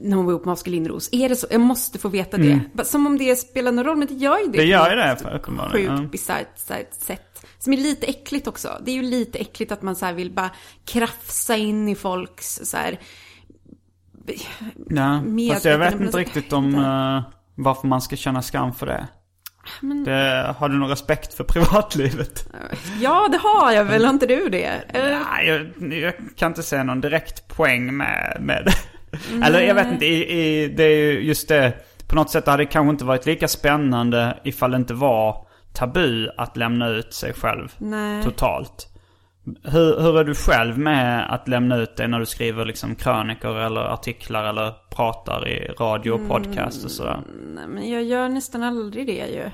[0.00, 1.08] när hon var ihop med Oskar Lindros?
[1.12, 1.46] Är det så?
[1.50, 2.60] Jag måste få veta det.
[2.72, 4.58] Bara Som om det spelar någon roll, men det gör ju det.
[4.58, 5.90] Det gör ju det, för- uppenbarligen.
[5.90, 6.08] Sjukt Ja.
[6.10, 6.58] bisarrt
[6.92, 7.46] sätt.
[7.58, 8.80] Som är lite äckligt också.
[8.84, 10.50] Det är ju lite äckligt att man så här vill bara
[10.84, 13.00] krafsa in i folks så här.
[14.88, 16.18] Ja, fast jag vet inte det.
[16.18, 17.22] riktigt om eh,
[17.54, 19.08] varför man ska känna skam för det.
[20.04, 20.54] Det.
[20.58, 22.46] Har du någon respekt för privatlivet?
[23.00, 24.04] Ja, det har jag väl.
[24.04, 24.70] Har inte du det?
[24.88, 25.18] Eller?
[25.30, 28.74] Nej, jag, jag kan inte se någon direkt poäng med, med det.
[29.46, 31.72] Eller jag vet inte, i, i, det är ju just det.
[32.08, 36.28] På något sätt hade det kanske inte varit lika spännande ifall det inte var tabu
[36.36, 38.24] att lämna ut sig själv Nej.
[38.24, 38.88] totalt.
[39.62, 43.58] Hur, hur är du själv med att lämna ut dig när du skriver liksom krönikor
[43.58, 47.20] eller artiklar eller pratar i radio och podcast och sådär?
[47.54, 49.50] Nej, men jag gör nästan aldrig det ju.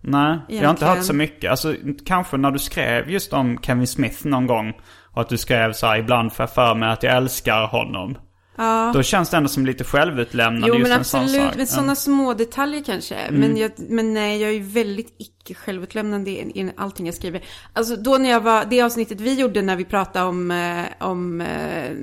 [0.00, 0.94] Nej, jag har inte Egentligen.
[0.94, 1.50] hört så mycket.
[1.50, 1.74] Alltså
[2.06, 4.80] kanske när du skrev just om Kevin Smith någon gång.
[5.12, 8.18] Och att du skrev så här, ibland får jag för mig att jag älskar honom.
[8.56, 8.90] Ja.
[8.94, 11.46] Då känns det ändå som lite självutlämnande Jo, just men en sån absolut.
[11.46, 11.56] sak.
[11.56, 13.16] Med sådana små detaljer kanske.
[13.30, 17.44] Men, jag, men nej, jag är ju väldigt icke självutlämnande i, i allting jag skriver.
[17.72, 21.40] Alltså då när jag var, det avsnittet vi gjorde när vi pratade om, eh, om
[21.40, 21.46] eh,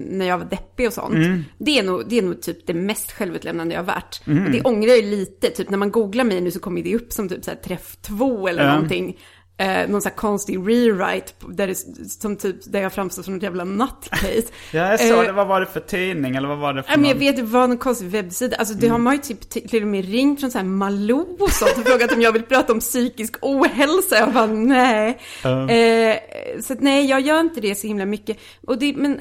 [0.09, 1.15] när jag var deppig och sånt.
[1.57, 4.21] Det, är nog, det är nog typ det mest självutlämnande jag har varit.
[4.25, 5.49] Och det ångrar jag ju lite.
[5.49, 7.95] Typ när man googlar mig nu så kommer det upp som typ så här träff
[8.01, 8.73] två eller Ja.
[8.73, 9.17] någonting.
[9.63, 11.75] Eh, någon sån här konstig rewrite där, det,
[12.09, 14.43] som typ, där jag framstår som ett jävla nutcase.
[14.71, 15.31] Ja, jag såg Eh, det.
[15.31, 17.19] Vad var det för tidning eller vad var det för men jag någon?
[17.19, 18.57] vet, det var någon konstig webbsida.
[18.57, 21.49] Alltså det har man ju typ till och med ringt från så här Malou och
[21.49, 24.15] sånt och frågat om jag vill prata om psykisk ohälsa.
[24.19, 25.19] Jag bara nej.
[25.43, 28.37] Eh, så att, nej, jag gör inte det så himla mycket.
[28.67, 29.19] Och det, men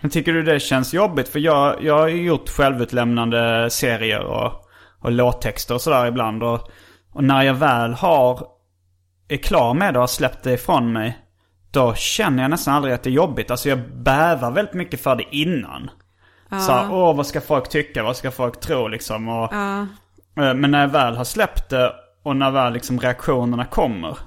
[0.00, 1.28] Men tycker du det känns jobbigt?
[1.28, 4.52] För jag, jag har ju gjort självutlämnande serier och,
[5.02, 6.42] och låttexter och sådär ibland.
[6.42, 6.70] Och,
[7.12, 8.40] och när jag väl har,
[9.28, 11.18] är klar med det och har släppt det ifrån mig.
[11.70, 13.50] Då känner jag nästan aldrig att det är jobbigt.
[13.50, 15.90] Alltså jag bävar väldigt mycket för det innan.
[16.50, 19.28] Så här, åh vad ska folk tycka, vad ska folk tro liksom.
[19.28, 19.84] Och, eh,
[20.34, 24.18] Men när jag väl har släppt det och när väl liksom reaktionerna kommer.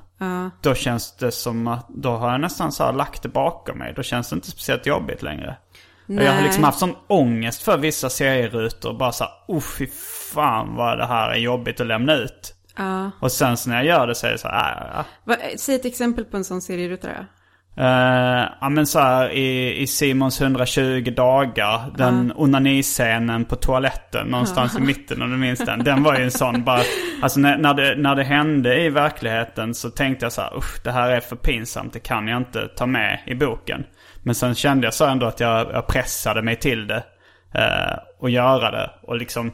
[0.61, 3.93] Då känns det som att, då har jag nästan så här lagt det bakom mig.
[3.95, 5.55] Då känns det inte speciellt jobbigt längre.
[6.07, 6.43] Och Jag har Nej.
[6.43, 8.93] liksom haft sån ångest för vissa serierutor.
[8.93, 9.87] Bara så här, oh fy
[10.33, 12.55] fan vad det här är jobbigt att lämna ut.
[13.19, 15.05] Och sen så när jag gör det så är det så här, äh, ja.
[15.23, 17.25] vad, säg ett exempel på en sån serieruta då.
[17.77, 24.77] Uh, ja men så här i, i Simons 120 dagar, den onaniscenen på toaletten någonstans
[24.77, 25.84] i mitten om du minns den.
[25.84, 26.81] Den var ju en sån bara,
[27.21, 30.84] alltså när, när, det, när det hände i verkligheten så tänkte jag så här, usch
[30.84, 33.84] det här är för pinsamt, det kan jag inte ta med i boken.
[34.23, 37.03] Men sen kände jag så ändå att jag, jag pressade mig till det.
[37.55, 38.91] Uh, och göra det.
[39.01, 39.51] Och liksom,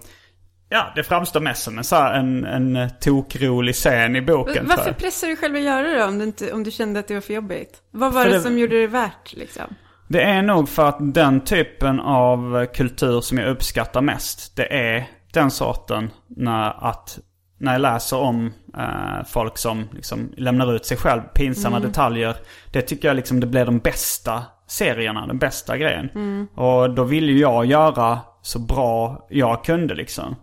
[0.70, 4.68] ja det framstår mest som en, så här, en, en tokrolig scen i boken.
[4.68, 7.08] Varför pressar du själv att göra det då, om du, inte, om du kände att
[7.08, 7.82] det var för jobbigt?
[7.92, 9.76] Vad var det det- som gjorde det värt liksom?
[10.10, 15.08] Det är nog för att den typen av kultur som jag uppskattar mest, det är
[15.34, 17.20] den sorten när, att,
[17.60, 22.36] när jag läser om eh, folk som liksom lämnar ut sig själv, pinsamma detaljer.
[22.72, 26.10] Det tycker jag liksom det blir de bästa serierna, den bästa grejen.
[26.56, 30.36] Och då vill ju jag göra så bra jag kunde liksom.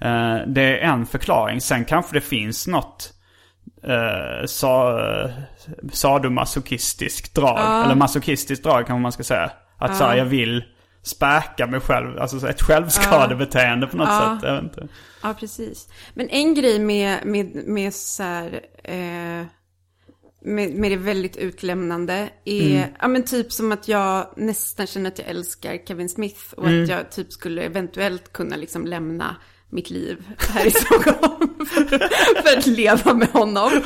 [0.00, 1.60] Eh, det är en förklaring.
[1.60, 3.12] Sen kanske det finns något
[3.82, 5.30] eh, sa, eh,
[5.92, 7.84] sadomasochistisk drag.
[7.84, 9.50] Eller masochistiskt drag kanske man ska säga.
[9.78, 10.64] Att så här, jag vill
[11.02, 12.18] späka mig själv.
[12.18, 14.48] Alltså så ett självskadebeteende på något sätt.
[14.48, 14.88] Jag vet inte.
[15.22, 15.88] Ja, precis.
[16.14, 19.46] Men en grej med, med, med så här, eh,
[20.44, 25.18] med, med det väldigt utlämnande är, ja men typ som att jag nästan känner att
[25.18, 29.36] jag älskar Kevin Smith och att jag typ skulle eventuellt kunna liksom lämna
[29.70, 31.98] mitt liv här i Stockholm för,
[32.42, 33.70] för att leva med honom.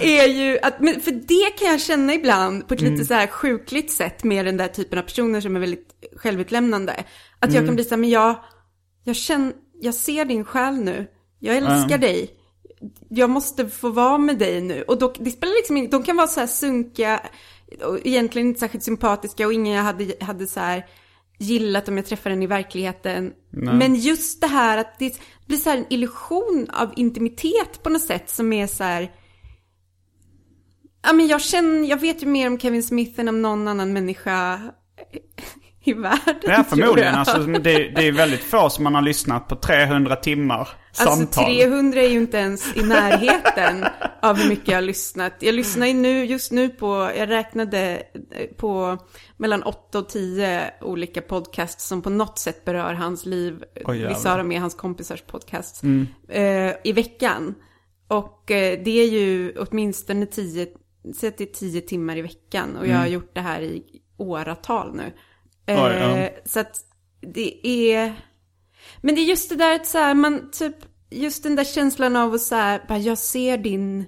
[0.00, 3.26] är ju att, men för det kan jag känna ibland på ett lite så här
[3.26, 7.04] sjukligt sätt med den där typen av personer som är väldigt självutlämnande.
[7.40, 8.44] Att jag kan bli så här, men jag,
[9.04, 11.06] jag känner, jag ser din själ nu.
[11.38, 12.39] Jag älskar dig.
[13.08, 14.82] Jag måste få vara med dig nu.
[14.82, 17.20] Och då, det spelar liksom ingen, de kan vara så här sunkiga,
[17.84, 20.86] och egentligen inte särskilt sympatiska och ingen jag hade, hade så här
[21.38, 23.32] gillat om jag träffade den i verkligheten.
[23.50, 28.02] Men just det här att det blir så här en illusion av intimitet på något
[28.02, 29.10] sätt som är så här,
[31.02, 33.92] Ja, men jag känner, jag vet ju mer om Kevin Smith än om någon annan
[33.92, 34.60] människa
[35.82, 36.40] i världen.
[36.42, 37.14] Ja, förmodligen.
[37.14, 37.58] Alltså, det,
[37.88, 40.68] det är väldigt få som man har lyssnat på 300 timmar
[40.98, 41.44] Alltså samtal.
[41.44, 43.84] 300 är ju inte ens i närheten
[44.22, 45.32] av hur mycket jag har lyssnat.
[45.40, 48.02] Jag lyssnar ju nu, just nu på, jag räknade
[48.56, 48.98] på
[49.36, 53.64] mellan 8 och 10 olika podcasts som på något sätt berör hans liv.
[53.84, 54.08] Oj, jävlar.
[54.08, 55.82] Vissa av dem är hans kompisars podcasts.
[56.28, 57.54] Eh, I veckan.
[58.08, 60.66] Och eh, det är ju åtminstone 10,
[61.16, 62.76] säg att det är 10 timmar i veckan.
[62.76, 63.82] Och jag har gjort det här i
[64.16, 65.12] åratal nu.
[65.70, 66.28] Eh, Oj, ja.
[66.44, 66.76] Så att
[67.20, 68.14] det är...
[69.00, 70.76] Men det är just det där att så här, man typ,
[71.10, 74.06] just den där känslan av att så här, bara jag ser din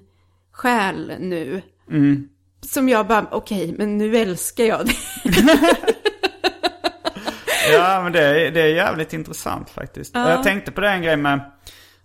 [0.51, 1.61] själ nu.
[1.89, 2.29] Mm.
[2.61, 4.97] Som jag bara, okej, men nu älskar jag dig.
[7.71, 10.15] Ja, men det är, det är jävligt intressant faktiskt.
[10.15, 11.51] Och jag tänkte på det en grej med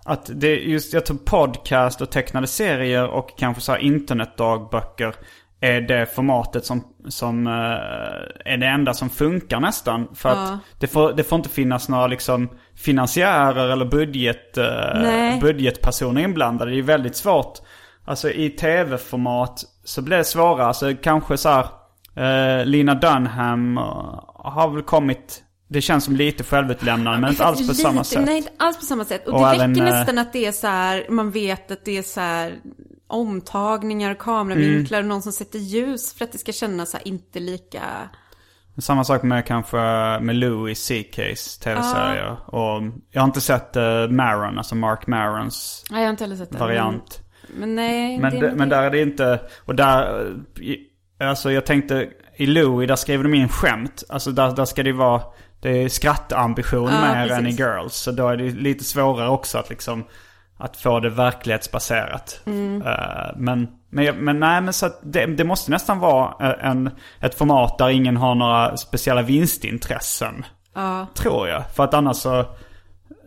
[0.05, 5.15] att det just, jag tror podcast och tecknade serier och kanske så här internetdagböcker
[5.61, 10.09] är det formatet som, som eh, är det enda som funkar nästan.
[10.15, 15.41] För att det får, det får inte finnas några liksom finansiärer eller budget, eh, Nej.
[15.41, 16.71] budgetpersoner inblandade.
[16.71, 17.59] Det är väldigt svårt.
[18.05, 20.67] Alltså i tv-format så blir det svårare.
[20.67, 21.67] Alltså kanske så här
[22.61, 23.85] eh, Lina Dunham eh,
[24.35, 28.25] har väl kommit det känns som lite självutlämnande men inte alls på Lite, samma sätt.
[28.27, 29.29] Nej, inte alls på samma sätt.
[29.29, 31.99] Och, Och det även, räcker nästan att det är så här, man vet att det
[31.99, 32.55] är så här
[33.09, 37.83] omtagningar, kameravinklar och någon som sätter ljus för att det ska kännas så inte lika...
[38.79, 39.77] Samma sak med kanske
[40.21, 42.37] med Louis CK's tv-serier.
[42.47, 46.37] Och jag har inte sett uh, Maron, alltså Mark Marons Nej, jag har inte heller
[46.37, 47.23] sett variant.
[47.49, 50.35] Men, men nej, Men, det, men där är det inte, och där,
[51.21, 54.05] alltså jag tänkte i Louis där skriver de in skämt.
[54.09, 55.23] Alltså där, där ska det vara,
[55.61, 57.61] det är skrattambition Ja, mer än i precis.
[57.61, 57.95] Girls.
[57.95, 60.05] Så då är det lite svårare också att liksom,
[60.59, 62.41] att få det verklighetsbaserat.
[62.47, 62.83] Mm.
[62.83, 66.91] Eh, men, men, men nej men så det, det måste nästan vara eh, en,
[67.21, 70.45] ett format där ingen har några speciella vinstintressen.
[71.15, 71.71] Tror jag.
[71.71, 72.45] För att annars så,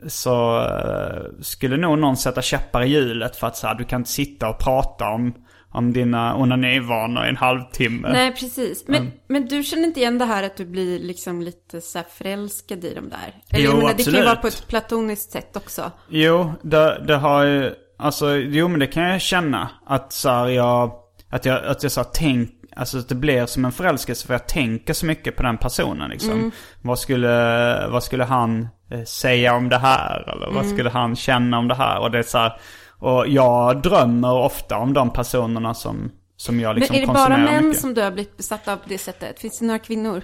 [0.08, 4.02] så eh, skulle nog någon sätta käppar i hjulet för att så här, du kan
[4.02, 5.34] inte sitta och prata om,
[5.72, 8.10] om dina onanivanor i en halvtimme.
[8.12, 8.84] Nej, precis.
[8.88, 9.12] Men, Mm.
[9.28, 12.86] men du känner inte igen det här att du blir liksom lite så här förälskad
[12.86, 13.36] i dem där?
[13.50, 14.26] Eller Jo, menar, det kan ju absolut.
[14.26, 15.92] vara på ett platoniskt sätt också.
[16.10, 19.70] Jo, det, det har ju, alltså, jo men det kan jag känna.
[19.86, 20.92] Att så här, jag,
[21.30, 24.34] att jag, att jag så här, tänk, alltså att det blir som en förälskelse för
[24.34, 26.52] jag tänker så mycket på den personen liksom.
[26.82, 30.30] Vad skulle, vad skulle han eh, säga om det här?
[30.36, 32.00] Eller vad skulle han känna om det här?
[32.00, 32.60] Och det är så här,
[33.02, 37.45] och jag drömmer ofta om de personerna som, som jag liksom men är det konsumerar
[37.45, 37.82] bara män mycket.
[37.82, 39.39] som du har blivit besatt av på det sättet?
[39.39, 40.22] Finns det några kvinnor?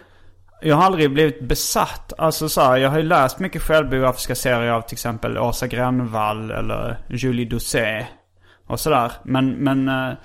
[0.61, 2.13] Jag har aldrig blivit besatt.
[2.17, 6.51] Alltså så här, jag har ju läst mycket självbiografiska serier av till exempel Åsa Grönvall
[6.51, 8.05] eller Julie Doucet.
[8.67, 9.11] Och sådär.
[9.23, 10.17] Men, men, eh,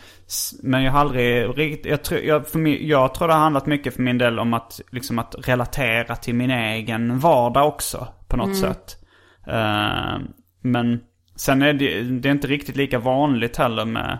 [0.63, 3.67] men jag har aldrig riktigt, jag tror, jag, för mig, jag tror det har handlat
[3.67, 8.09] mycket för min del om att, liksom att relatera till min egen vardag också.
[8.29, 8.97] På något sätt.
[9.47, 10.19] Eh,
[10.63, 11.01] men
[11.37, 14.19] sen är det, det är inte riktigt lika vanligt heller med,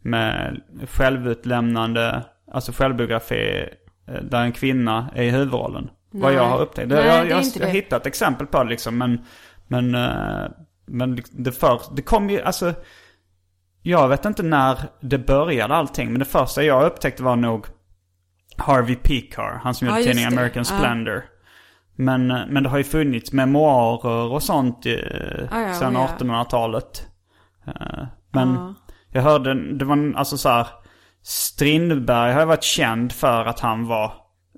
[0.00, 3.68] med självutlämnande, alltså självbiografi
[4.08, 5.90] eh, där en kvinna är i huvudrollen.
[6.10, 6.88] Vad jag har upptäckt.
[6.88, 9.24] Nej, jag, jag, jag, har hittat exempel på det liksom men,
[9.68, 10.50] men, eh,
[10.86, 12.74] men det, för, det kom ju, alltså
[13.82, 17.66] jag vet inte när det började allting men det första jag upptäckte var nog
[18.56, 20.38] Harvey Pekar, han som Ja, gjorde tidningen.
[20.38, 20.64] American.
[20.64, 21.24] Splendor.
[21.96, 24.92] Men, men det har ju funnits memoarer och sånt eh,
[25.50, 26.08] Ja, ja, sedan ja.
[26.18, 27.06] 1800-talet.
[27.66, 28.74] Eh, Men Ja.
[29.12, 30.66] jag hörde, det var alltså så här,
[31.22, 34.12] Strindberg har ju varit känd för att han var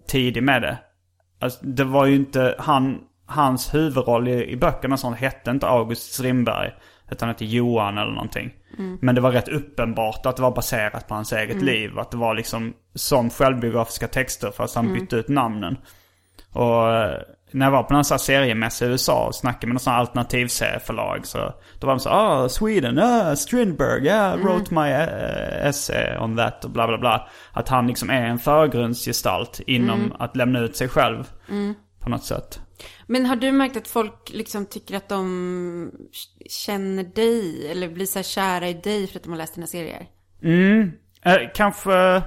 [0.08, 0.78] tidig med det.
[1.40, 5.68] Alltså, det var ju inte, han, hans huvudroll i, i böckerna och sånt hette inte
[5.68, 6.70] August Strindberg.
[7.20, 8.52] han hette Johan eller någonting.
[9.00, 11.98] Men det var rätt uppenbart att det var baserat på hans eget liv.
[11.98, 15.76] Att det var liksom som självbiografiska texter fast han bytte ut namnen.
[16.52, 17.18] Och eh,
[17.50, 19.92] när jag var på någon sån här seriemässa i USA och snackade med någon sån
[19.92, 21.38] här alternativserieförlag så
[21.78, 26.64] då var de så ah Sweden, ah Strindberg, yeah, wrote my uh, essay on that
[26.64, 27.28] och bla bla bla.
[27.52, 31.30] Att han liksom är en förgrundsgestalt inom att lämna ut sig själv
[32.00, 32.60] på något sätt.
[33.06, 35.90] Men har du märkt att folk liksom tycker att de
[36.50, 39.66] känner dig eller blir så här kära i dig för att de har läst dina
[39.66, 40.06] serier?
[41.22, 42.22] Eh, kanske,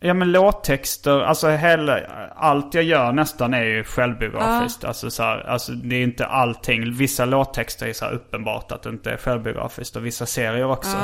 [0.00, 2.00] ja men låttexter, alltså hela,
[2.36, 4.84] allt jag gör nästan är ju självbiografiskt.
[4.84, 8.90] Alltså, så här, alltså det är inte allting, vissa låttexter är så uppenbart att det
[8.90, 10.96] inte är självbiografiskt och vissa serier också.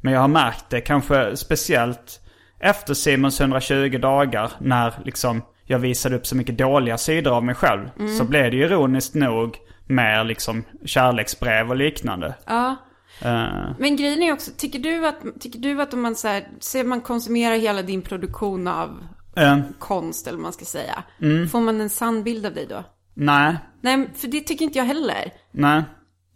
[0.00, 2.20] Men jag har märkt det kanske speciellt
[2.60, 7.54] efter Simons 120 dagar när liksom jag visade upp så mycket dåliga sidor av mig
[7.54, 7.90] själv.
[8.18, 12.34] Så blev det ironiskt nog mer liksom kärleksbrev och liknande.
[12.46, 12.76] Ja.
[13.22, 16.48] Eh, Men grejen är också, tycker du att, tycker du att om man så här,
[16.60, 18.90] ser man konsumerar hela din produktion av
[19.36, 21.02] eh, konst eller vad man ska säga.
[21.22, 21.48] Mm.
[21.48, 22.84] Får man en sann bild av dig då?
[23.14, 25.32] nej, Nej, för det tycker inte jag heller.
[25.52, 25.82] nej.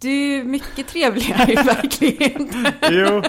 [0.01, 2.67] Du är mycket trevligare i verkligheten.
[2.91, 3.07] Jo.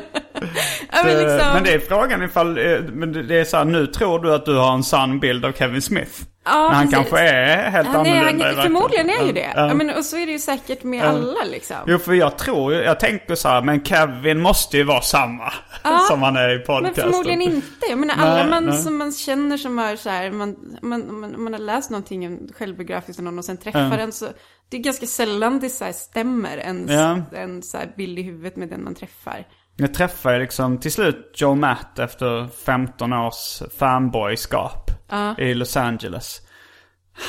[0.91, 2.53] ja, men Eh, liksom, Men det är frågan ifall,
[2.93, 5.51] men det är så här, nu tror du att du har en sann bild av
[5.51, 6.21] Kevin Smith.
[6.45, 6.95] Ja, men han precis.
[6.95, 9.51] kanske är helt han är, annorlunda han, förmodligen är ju det.
[9.55, 9.67] Ja.
[9.67, 11.75] Ja, men, och så är det ju säkert med alla liksom.
[11.87, 15.53] Jo, för jag tror ju- jag tänker så här, men Kevin måste ju vara samma
[16.09, 17.03] som han är i Men podcasten.
[17.03, 17.85] förmodligen inte.
[17.89, 18.77] Jag menar alla Nej, man nej.
[18.81, 23.19] som man känner som är så här, man, man, man, man har läst någonting självbiografiskt
[23.19, 24.27] av någon och sen träffar den så
[24.69, 27.21] det är ganska sällan det så stämmer en, Ja.
[27.37, 29.45] en så bild i huvudet med den man träffar.
[29.77, 34.91] Jag träffade liksom till slut Joe Matt efter 15 års fanboyskap
[35.37, 36.41] i Los Angeles.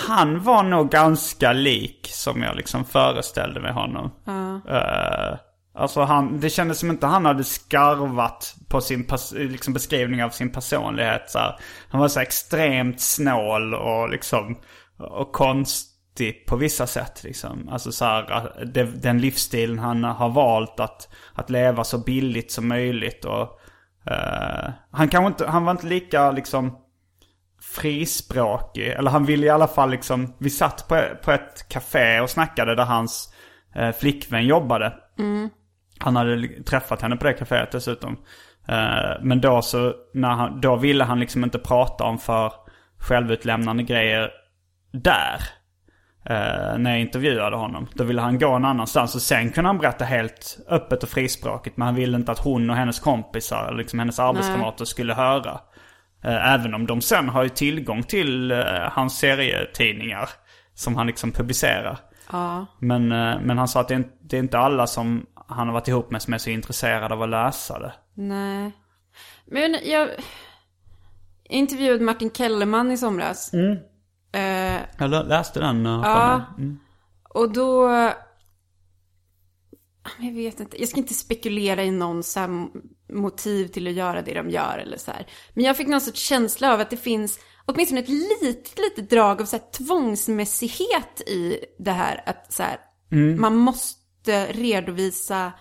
[0.06, 4.10] Han var nog ganska lik som jag liksom föreställde mig honom.
[4.68, 5.38] Uh,
[5.74, 10.52] alltså han, det kändes som inte han hade skarvat på sin liksom beskrivning av sin
[10.52, 11.30] personlighet.
[11.30, 11.58] Så här.
[11.88, 14.58] Han var så extremt snål och liksom
[14.98, 15.32] och
[16.16, 17.24] konstig på vissa sätt.
[17.24, 17.68] Liksom.
[17.68, 22.68] Alltså så här, det, den livsstilen han har valt att, att leva så billigt som
[22.68, 23.24] möjligt.
[23.24, 23.60] Och,
[24.10, 26.78] eh, han, kanske inte, han var inte lika liksom
[27.76, 28.86] frispråkig.
[28.86, 32.74] Eller han ville i alla fall liksom, vi satt på, på ett café och snackade
[32.74, 33.34] där hans
[33.74, 34.94] eh, flickvän jobbade.
[35.98, 38.16] Han hade träffat henne på det kaféet dessutom.
[38.68, 42.52] Eh, men då så, när han, då ville han liksom inte prata om för
[42.98, 44.30] självutlämnande grejer
[44.92, 45.40] där.
[46.30, 47.86] Eh, när jag intervjuade honom.
[47.94, 51.76] Då ville han gå en annanstans och sen kunde han berätta helt öppet och frispråkigt.
[51.76, 55.60] Men han ville inte att hon och hennes kompisar, liksom hennes arbetskamrater skulle höra.
[56.24, 58.58] Eh, Även om de sen har ju tillgång till eh,
[58.90, 60.28] hans serietidningar.
[60.74, 61.98] Som han liksom publicerar.
[62.32, 62.66] Ja.
[62.78, 65.66] Men, eh, men han sa att det är, inte, det är inte alla som han
[65.66, 67.92] har varit ihop med som är så intresserade av att läsa det.
[68.14, 68.72] Nej.
[69.46, 70.08] Men jag
[71.44, 73.50] intervjuade Martin Kellerman i somras.
[74.36, 75.86] Eh, Jag lä- läste den.
[75.86, 76.44] uh, Ja.
[76.58, 76.76] mig.
[77.34, 77.88] Och då...
[80.20, 82.68] Jag vet inte, jag ska inte spekulera i någon så
[83.12, 85.26] motiv till att göra det de gör eller så här.
[85.54, 89.40] Men jag fick någon sorts känsla av att det finns åtminstone ett litet, litet drag
[89.42, 92.78] av så här tvångsmässighet i det här att så här,
[93.36, 95.52] man måste redovisa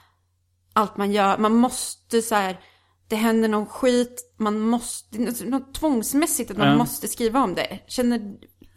[0.73, 1.37] allt man gör.
[1.37, 2.59] Man måste så här,
[3.07, 6.77] det händer någon skit, man måste, något tvångsmässigt att man Ja.
[6.77, 7.79] måste skriva om det.
[7.87, 8.21] Känner,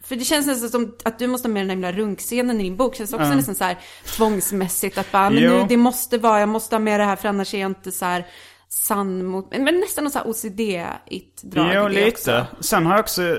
[0.09, 2.77] för det känns nästan som att du måste ha med den där runkscenen i din
[2.77, 2.95] bok.
[2.95, 5.51] Känns också nästan så här tvångsmässigt att bara, men Jo.
[5.51, 7.91] nu, det måste vara, jag måste ha med det här för annars är jag inte
[7.91, 8.25] så här
[8.69, 12.07] sann mot, men men nästan något så här OCD-igt drag Jo, lite.
[12.07, 12.45] också.
[12.59, 13.37] Sen har jag också,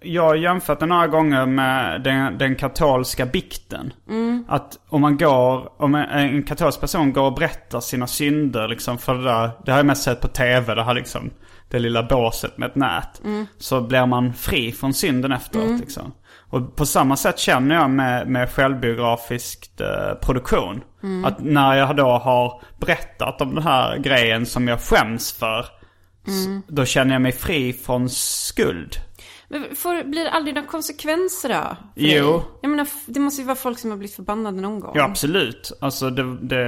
[0.00, 3.92] jag har jämfört det några gånger med den, den katolska bikten.
[4.08, 4.44] Mm.
[4.48, 8.98] Att om man går, om en, en katolsk person går och berättar sina synder liksom
[8.98, 11.30] för det där, det har jag mest sett på tv, det har liksom
[11.70, 13.20] det lilla båset med ett nät.
[13.24, 13.46] Mm.
[13.58, 16.12] Så blir man fri från synden efteråt liksom.
[16.50, 20.80] Och på samma sätt känner jag med, med självbiografisk eh, produktion.
[21.02, 21.24] Mm.
[21.24, 25.66] Att när jag då har berättat om den här grejen som jag skäms för.
[26.26, 26.62] Mm.
[26.68, 28.96] Då känner jag mig fri från skuld.
[29.52, 31.76] Men får, blir det aldrig några konsekvenser då?
[31.94, 32.42] Jo.
[32.62, 34.92] Jag menar, det måste ju vara folk som har blivit förbannade någon gång.
[34.94, 35.72] Ja absolut.
[35.80, 36.36] Alltså det...
[36.36, 36.60] det...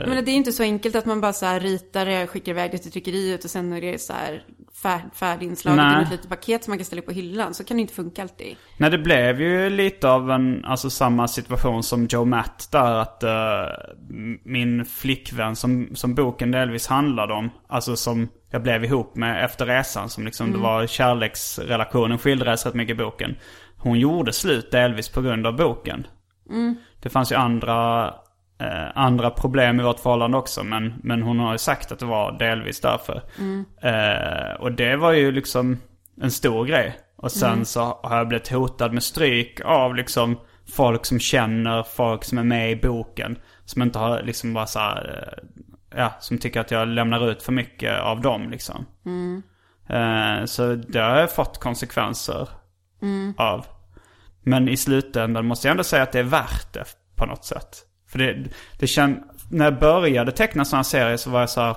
[0.00, 2.26] Jag menar, det är ju inte så enkelt att man bara så här ritar det,
[2.26, 4.44] skickar iväg det till tryckeriet och sen är det så här
[4.82, 6.00] fär, färdiginslaget Nej.
[6.00, 7.54] i ett litet paket som man kan ställa på hyllan.
[7.54, 8.56] Så kan det inte funka alltid.
[8.76, 13.22] Nej det blev ju lite av en, alltså samma situation som Joe Matt där att
[13.22, 19.44] m- min flickvän som, som boken delvis handlade om, alltså som jag blev ihop med
[19.44, 23.36] efter resan som liksom det var kärleksrelationen skildrades rätt mycket i boken.
[23.76, 26.06] Hon gjorde slut delvis på grund av boken.
[27.02, 28.14] Det fanns ju andra
[28.60, 30.64] eh, andra problem i vårt förhållande också.
[30.64, 33.22] Men, men hon har ju sagt att det var delvis därför.
[33.82, 35.78] Eh, och det var ju liksom
[36.20, 36.98] en stor grej.
[37.16, 40.38] Och sen så har jag blivit hotad med stryk av liksom
[40.76, 43.38] folk som känner folk som är med i boken.
[43.64, 47.42] Som inte har liksom bara så här, eh, ja, som tycker att jag lämnar ut
[47.42, 48.86] för mycket av dem liksom.
[49.88, 52.48] Eh, så det har jag fått konsekvenser
[53.36, 53.66] av.
[54.42, 56.84] Men i slutändan måste jag ändå säga att det är värt det
[57.16, 57.87] på något sätt.
[58.08, 58.44] För det,
[58.78, 61.76] det känd, när jag började teckna sådana serier så var jag så här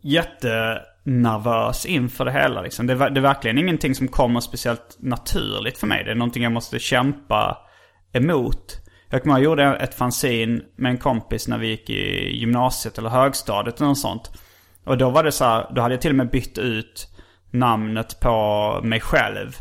[0.00, 2.62] jättenervös inför det hela.
[2.62, 2.86] Liksom.
[2.86, 6.04] Det, är det är verkligen ingenting som kommer speciellt naturligt för mig.
[6.04, 7.58] Det är någonting jag måste kämpa
[8.12, 8.76] emot.
[9.10, 12.98] Jag kommer ihåg jag gjorde ett fanzine med en kompis när vi gick i gymnasiet
[12.98, 14.30] eller högstadiet eller något sånt.
[14.84, 17.08] Och då var det så här, då hade jag till och med bytt ut
[17.50, 19.56] namnet på mig själv.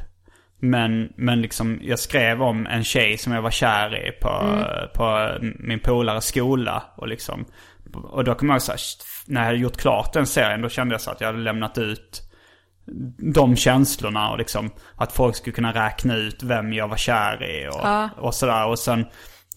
[0.60, 4.64] Men, men liksom jag skrev om en tjej som jag var kär i på,
[4.96, 6.84] på min polares skola.
[6.96, 7.46] Och liksom,
[7.94, 10.62] och då kommer jag ihåg så här, shit, när jag hade gjort klart den serien
[10.62, 12.22] då kände jag så att jag hade lämnat ut
[13.34, 17.68] de känslorna och liksom att folk skulle kunna räkna ut vem jag var kär i
[17.68, 18.68] och, och sådär.
[18.68, 19.06] Och sen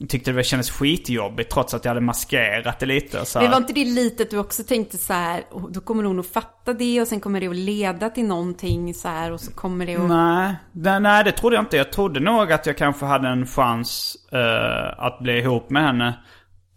[0.08, 3.24] tyckte det kändes skitjobbigt trots att jag hade maskerat det lite.
[3.24, 3.46] Så här.
[3.46, 6.20] Men var inte det lite att du också tänkte så här, "Oh, då kommer hon
[6.20, 9.52] att fatta det och sen kommer det att leda till någonting så här och så
[9.52, 10.08] kommer det att...
[10.08, 11.76] Nej, det, nej, det trodde jag inte.
[11.76, 16.18] Jag trodde nog att jag kanske hade en chans eh, att bli ihop med henne.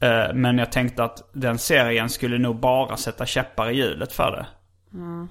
[0.02, 4.32] Eh, men jag tänkte att den serien skulle nog bara sätta käppar i hjulet för
[4.32, 4.46] det.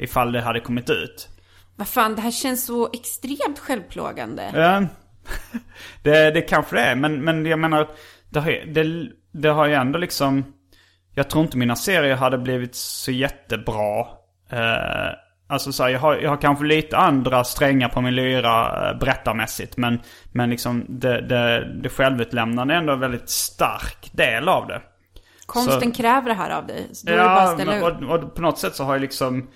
[0.04, 1.28] Ifall det hade kommit ut.
[1.76, 4.50] Vad fan, det här känns så extremt självplågande.
[4.54, 4.82] Ja,
[6.02, 6.94] det, det kanske det är.
[6.94, 7.88] Men, men jag menar,
[8.30, 10.44] det har, det, det har ju ändå liksom...
[11.14, 14.00] Jag tror inte mina serier hade blivit så jättebra.
[14.50, 15.14] Eh,
[15.48, 18.98] alltså så här, jag, har, jag har kanske lite andra strängar på min lyra eh,
[18.98, 19.76] berättarmässigt.
[19.76, 20.00] Men,
[20.32, 24.82] men liksom det, det, det självutlämnande är ändå en väldigt stark del av det.
[25.46, 26.88] Konsten så- kräver det här av dig.
[26.92, 28.94] Så då är det bara att Ja, ställa och, och på något sätt så har
[28.94, 29.48] jag liksom...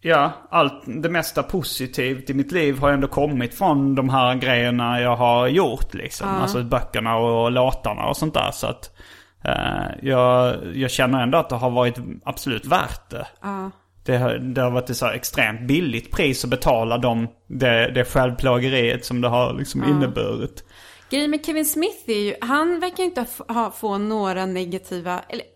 [0.00, 5.00] Ja, allt det mesta positivt i mitt liv har ändå kommit från de här grejerna
[5.00, 6.28] jag har gjort liksom.
[6.28, 8.50] Alltså böckerna och låtarna och sånt där.
[8.50, 8.96] Så att
[9.44, 13.26] eh, jag, jag känner ändå att det har varit absolut värt det.
[14.04, 18.04] Det, har, det har varit ett så extremt billigt pris att betala de, det, det
[18.04, 20.64] självplågeriet som det har liksom inneburit.
[21.10, 25.46] Grejen med Kevin Smith är ju, han verkar inte ha, ha, få några negativa, eller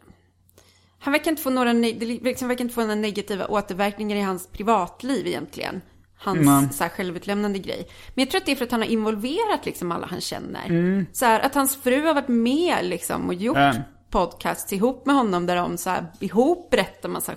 [1.02, 5.26] han verkar inte få några, liksom verkar inte få några negativa återverkningar i hans privatliv
[5.26, 5.80] egentligen.
[6.18, 6.68] Hans Nej.
[6.72, 7.88] så här, självutlämnande grej.
[8.14, 10.66] Men jag tror att det är för att han har involverat liksom alla han känner.
[10.66, 11.06] Mm.
[11.12, 13.74] Så här, att hans fru har varit med liksom och gjort Ja.
[14.10, 17.32] podcasts ihop med honom där de så här, ihop berättar massa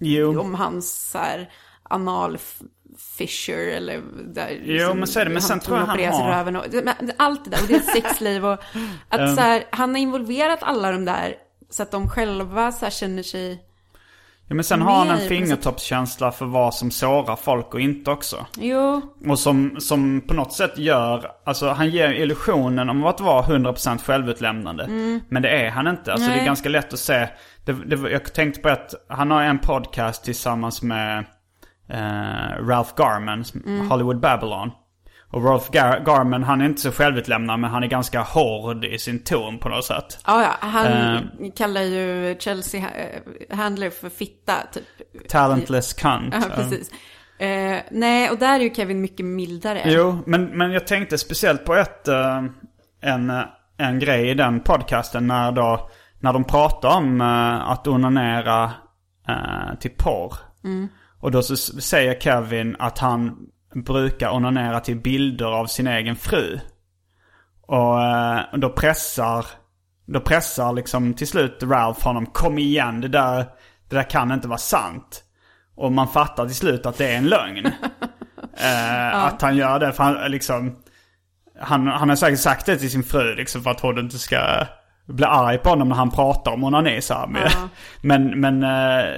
[0.00, 0.40] Jo.
[0.40, 1.50] om hans så här,
[1.82, 2.60] anal f-
[3.18, 4.02] fissure eller
[4.34, 5.30] där Jo, men så är det.
[5.30, 6.64] Men sen tror jag han har- och,
[7.16, 8.52] allt det där och det är sexliv och
[9.08, 11.34] att så här, han har involverat alla de där
[11.70, 13.64] så att de själva så här känner sig,
[14.50, 18.46] Ja, men sen har han en fingertoppskänsla för vad som sårar folk och inte också.
[18.56, 23.42] jo, Och som, som på något sätt gör, alltså han ger illusionen om att vara
[23.42, 24.86] 100% självutlämnande.
[25.28, 26.12] Men det är han inte.
[26.12, 26.46] Alltså det är Nej.
[26.46, 27.28] ganska lätt att se.
[27.64, 31.18] Det, det, jag tänkte på att han har en podcast tillsammans med
[31.88, 33.44] eh, Ralph Garman,
[33.90, 34.70] Hollywood Babylon.
[35.32, 38.98] Och Ralph Gar- Garman, han är inte så självutlämnande men han är ganska hård i
[38.98, 40.18] sin ton på något sätt.
[40.26, 41.20] ja ja, han Eh.
[41.56, 45.28] kallar ju Chelsea eh, Handler för fitta typ.
[45.28, 46.34] Talentless cunt.
[46.34, 46.90] Ja, precis.
[47.38, 49.82] Eh, nej, och där är ju Kevin mycket mildare.
[49.84, 52.42] Jo, men, men jag tänkte speciellt på ett, eh,
[53.00, 53.32] en,
[53.76, 58.64] en grej i den podcasten när, då, när de pratar om eh, att onanera
[59.28, 60.34] uh, till porr.
[61.20, 63.36] Och då så säger Kevin att han
[63.74, 66.58] brukar onanera till bilder av sin egen fru.
[67.66, 69.46] Och eh, då pressar,
[70.06, 73.36] då pressar liksom till slut Ralph honom, kom igen det där,
[73.88, 75.24] det där kan inte vara sant.
[75.76, 77.66] Och man fattar till slut att det är en lögn.
[78.62, 80.76] Eh, Att han gör det för han liksom
[81.60, 84.66] han, han har säkert sagt det till sin fru liksom för att hon inte ska
[85.06, 87.26] bli arg på honom när han pratar om onani så här.
[87.26, 87.50] Men,
[88.02, 89.08] men, men eh,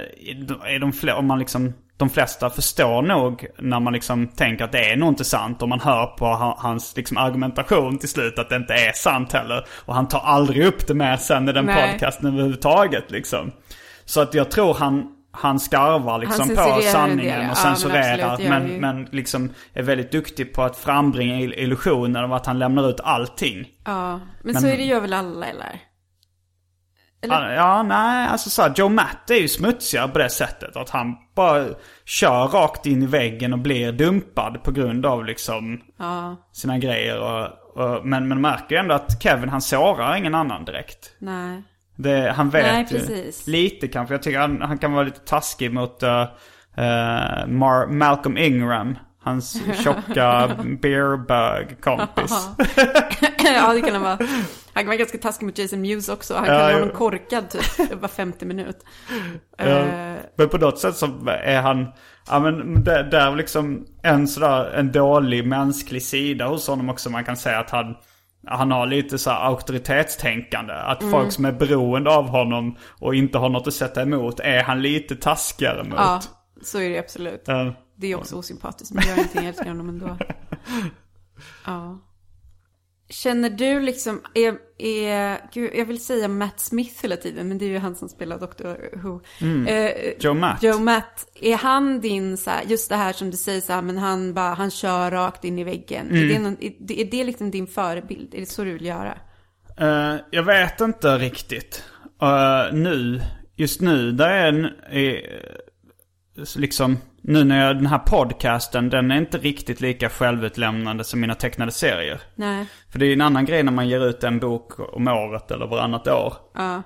[0.73, 1.73] är de fle- om man liksom
[2.03, 5.61] de flesta förstår nog när man liksom tänker att det är nog inte sant.
[5.61, 9.31] Och man hör på ha- hans liksom argumentation till slut att det inte är sant
[9.33, 9.65] heller.
[9.85, 11.91] Och han tar aldrig upp det mer sen i den Nej.
[11.91, 13.51] podcasten överhuvudtaget liksom.
[14.05, 17.55] Så att jag tror han, han skarvar liksom Han på sanningen del, och ja, men
[17.55, 18.33] censurerar.
[18.33, 18.79] absolut, det gör men, ju.
[18.79, 22.99] men liksom är väldigt duktig på att frambringa ill- illusionen av att han lämnar ut
[23.03, 23.65] allting.
[23.85, 24.21] Ja, men,
[24.53, 25.79] Men- så är det gör väl alla eller?
[27.23, 27.53] Eller?
[27.53, 30.75] Ja, nej, alltså så här, Joe Matt är ju smutsigare på det sättet.
[30.75, 31.65] Att han bara
[32.05, 37.19] kör rakt in i väggen och blir dumpad på grund av liksom Ja, sina grejer.
[37.19, 37.47] Och,
[37.83, 41.11] och, men man märker ju ändå att Kevin han sårar ingen annan direkt.
[41.19, 41.63] nej.
[41.95, 44.13] Det, han vet Nej, ju lite kanske.
[44.13, 46.09] Jag tycker han, han kan vara lite taskig mot uh,
[46.79, 47.47] uh,
[47.89, 48.97] Malcolm Ingram.
[49.23, 50.51] Hans tjocka
[50.81, 52.31] beerbug-kompis.
[53.55, 54.17] ja, det kan han vara.
[54.73, 56.33] Han kan vara ganska taskig mot Jason Mewes också.
[56.35, 58.77] Han kan Ja, vara någon korkad typ var 50 minut.
[59.57, 59.85] Eh,
[60.37, 61.05] Men på något sätt så
[61.43, 61.87] är han,
[62.29, 67.09] ja men det, är liksom en sådär, en dålig mänsklig sida hos honom också.
[67.09, 67.95] Man kan säga att han,
[68.47, 70.73] han har lite så här auktoritetstänkande.
[70.73, 71.11] Att Mm.
[71.11, 74.81] folk som är beroende av honom och inte har något att sätta emot är han
[74.81, 75.97] lite taskigare mot.
[75.99, 76.21] ja,
[76.63, 77.47] så är det absolut.
[77.49, 77.71] Eh,
[78.03, 80.17] Det är också osympatiskt, men jag ingenting, jag älskar honom ändå.
[81.65, 81.99] Ja.
[83.09, 87.65] Känner du liksom, är, är, gud, jag vill säga Matt Smith hela tiden, men det
[87.65, 88.97] är ju han som spelar Dr.
[88.97, 89.21] Who.
[89.67, 90.63] Eh, Joe Matt.
[90.63, 93.81] Joe Matt, är han din så här, just det här som du säger så här,
[93.81, 96.11] men han bara, han kör rakt in i väggen.
[96.11, 98.33] Är, det någon, är, är det liksom din förebild?
[98.33, 99.17] Är det så du vill göra?
[99.77, 101.83] Eh, jag vet inte riktigt.
[102.21, 103.21] Eh, nu,
[103.55, 105.21] just nu, där är en, är,
[106.55, 111.35] liksom, nu när jag, den här podcasten, den är inte riktigt lika självutlämnande som mina
[111.35, 112.21] tecknade serier.
[112.35, 112.65] Nej.
[112.91, 115.67] För det är en annan grej när man ger ut en bok om året eller
[115.67, 116.33] varannat år.
[116.55, 116.83] Ja,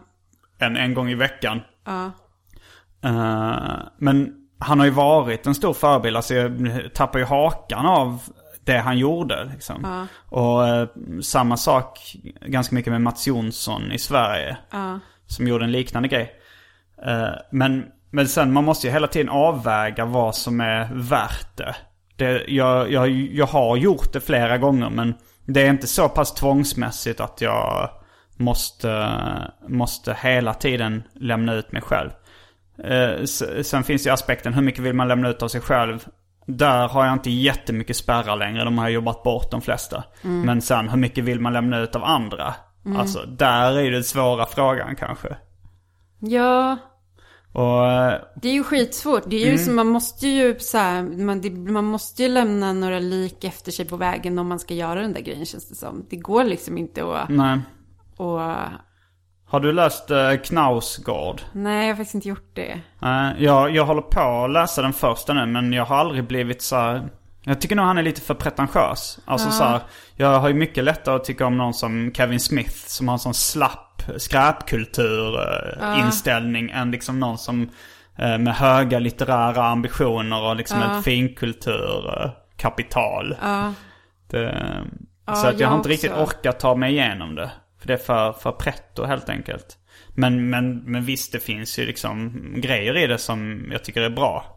[0.60, 1.62] Än en gång i veckan.
[1.86, 2.12] ja,
[3.04, 6.16] Eh, men han har ju varit en stor förebild.
[6.16, 6.52] Alltså jag
[6.94, 8.20] tappar ju hakan av
[8.66, 9.44] det han gjorde.
[9.54, 10.08] Liksom.
[10.30, 10.88] Och eh,
[11.22, 12.16] samma sak
[12.46, 14.58] ganska mycket med Mats Jonsson i Sverige.
[14.72, 15.00] ja.
[15.28, 16.32] Som gjorde en liknande grej.
[17.06, 17.86] Eh, men,
[18.18, 21.76] men sen man måste ju hela tiden avväga vad som är värt det.
[22.16, 25.14] det jag, jag, jag har gjort det flera gånger men
[25.46, 27.90] det är inte så pass tvångsmässigt att jag
[28.36, 29.10] måste,
[29.68, 32.10] måste hela tiden lämna ut mig själv.
[32.84, 33.24] Eh,
[33.62, 36.06] Sen finns ju aspekten hur mycket vill man lämna ut av sig själv.
[36.46, 38.64] Där har jag inte jättemycket spärrar längre.
[38.64, 40.04] De har jag jobbat bort de flesta.
[40.46, 42.54] Men sen hur mycket vill man lämna ut av andra?
[42.98, 45.38] Alltså där är ju den svåra frågan kanske.
[46.20, 46.78] Ja,
[47.58, 49.24] Och eh, det är ju skitsvårt.
[49.26, 52.74] Det är ju som, man måste ju så här, man, det, man måste ju lämna
[52.74, 55.76] några lik efter sig på vägen om man ska göra den där grejen känns det
[55.76, 56.06] som.
[56.10, 57.60] Det går liksom inte att, nej.
[58.18, 58.40] och,
[59.46, 61.42] Har du läst uh, Knausgård?
[61.54, 62.82] nej jag har faktiskt inte gjort det.
[63.00, 66.62] Nej, jag, jag håller på att läsa den första nu men jag har aldrig blivit
[66.62, 67.10] så här...
[67.44, 69.20] Jag tycker nog han är lite för pretentiös.
[69.26, 69.82] Alltså så här,
[70.16, 73.20] jag har ju mycket lättare att tycka om någon som Kevin Smith som har en
[73.20, 73.87] sån slapp
[74.18, 77.70] skräpkultur-inställning än liksom någon som
[78.16, 83.36] eh, med höga litterära ambitioner och liksom ett finkulturkapital.
[83.42, 83.74] Ja,
[84.28, 84.68] Det,
[85.28, 87.52] Ja, så att jag har inte riktigt orkat ta mig igenom det.
[87.80, 89.78] För det är för, för pretto helt enkelt.
[90.10, 94.10] Men, men, men visst, det finns ju liksom grejer i det som jag tycker är
[94.10, 94.57] bra.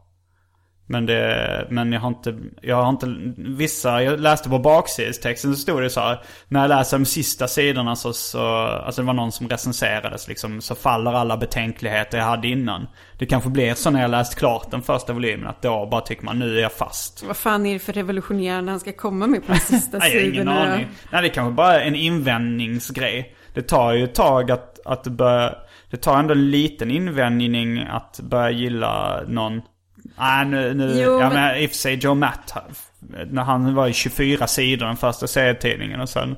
[0.90, 5.60] Men, det, men jag har inte, jag har inte, vissa, jag läste på baksidestexten så
[5.60, 6.22] stod det så här.
[6.48, 10.60] När jag läser de sista sidorna så, så, alltså det var någon som recenserades liksom,
[10.60, 12.86] så faller alla betänkligheter jag hade innan.
[13.18, 16.24] Det kanske blir så när jag läst klart den första volymen att då bara tycker
[16.24, 17.22] man nu är jag fast.
[17.26, 20.20] vad fan är det för revolutionerande han ska komma med på de sista Nej, jag
[20.20, 20.72] har ingen sidorna?
[20.74, 20.88] aning.
[21.10, 23.34] Nej, det är kanske bara är en invändningsgrej.
[23.54, 25.54] Det tar ju ett tag att, att börja...
[25.90, 29.62] Det tar ändå en liten invändning att börja gilla någon...
[30.18, 30.74] Nej, nu...
[30.74, 32.54] nu Jo, jag men- i och för sig Joe Matt.
[33.30, 36.36] När han var i 24 sidor den första serietidningen och sen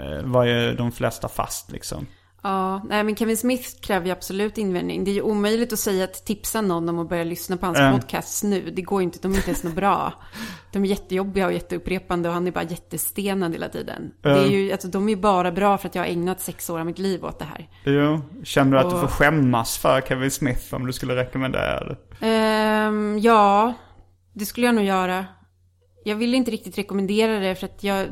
[0.00, 2.06] eh, var ju de flesta fast liksom.
[2.42, 5.04] Ja, nej men Kevin Smith kräver ju absolut invändning.
[5.04, 7.78] Det är ju omöjligt att säga att tipsa någon om att börja lyssna på hans
[7.78, 7.92] Mm.
[7.92, 8.70] podcasts nu.
[8.70, 10.12] Det går ju inte, de är inte ens något bra.
[10.72, 14.10] De är jättejobbiga och jätteupprepande och han är bara jättestenad hela tiden.
[14.22, 16.70] Det är ju, alltså, de är ju bara bra för att jag har ägnat sex
[16.70, 17.68] år av mitt liv åt det här.
[17.84, 21.84] Jo, känner du att du Och- får skämmas för Kevin Smith om du skulle rekommendera
[21.84, 21.96] det?
[22.26, 23.72] Ehm, ja,
[24.32, 25.24] det skulle jag nog göra.
[26.08, 28.06] Jag vill inte riktigt rekommendera det för att jag,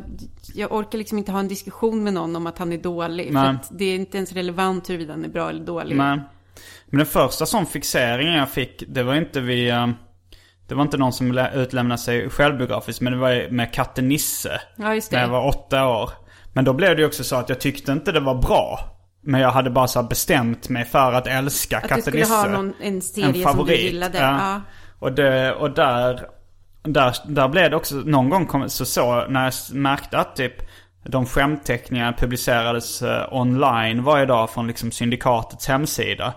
[0.54, 3.26] jag orkar liksom inte ha en diskussion med någon om att han är dålig.
[3.26, 3.48] För Nej.
[3.48, 5.96] att det är inte ens relevant huruvida han är bra eller dålig.
[5.96, 6.20] Men,
[6.86, 9.94] men den första sån fixeringen jag fick, det var inte via...
[10.68, 14.60] Det var inte någon som lä- utlämnade sig självbiografiskt, men det var med katten Nisse.
[14.76, 15.32] Ja, just När jag det.
[15.32, 16.10] var åtta år.
[16.52, 18.78] Men då blev det ju också så att jag tyckte inte det var bra.
[19.22, 22.32] Men jag hade bara så bestämt mig för att älska Att du katten skulle Nisse.
[22.34, 24.18] ha någon, en serie som du gillade.
[24.18, 24.60] Ja.
[24.98, 26.26] Och, det, och där,
[26.86, 30.52] där, där blev det också, någon gång kom, så, så när jag märkte att typ
[31.04, 36.34] de skämtteckningarna publicerades eh, online varje dag från liksom syndikatets hemsida.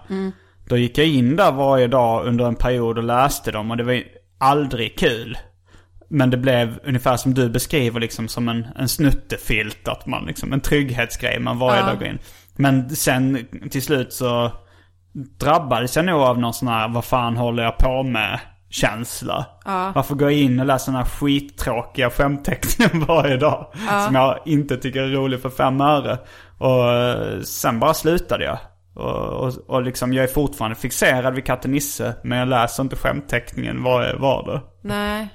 [0.67, 3.83] Då gick jag in där varje dag under en period och läste dem och det
[3.83, 4.03] var
[4.37, 5.37] aldrig kul.
[6.09, 9.87] Men det blev ungefär som du beskriver liksom som en, en snuttefilt.
[9.87, 11.85] Att man liksom, en trygghetsgrej man varje Ja.
[11.85, 12.19] dag går in.
[12.55, 14.51] Men sen till slut så
[15.39, 18.39] drabbades jag nog av någon sån här, vad fan håller jag på med?
[18.69, 19.45] Känsla.
[19.65, 19.91] Ja.
[19.95, 23.73] Varför jag in och den här skittråkiga skämtteckningen varje dag?
[24.05, 26.17] Som jag inte tycker är rolig för fem öre.
[26.57, 28.57] Och eh, sen bara slutade jag.
[28.93, 32.13] Och, och, och liksom jag är fortfarande fixerad vid katten Nisse.
[32.23, 34.61] Men jag läser inte skämtteckningen varje vardag.
[34.81, 35.27] Nej.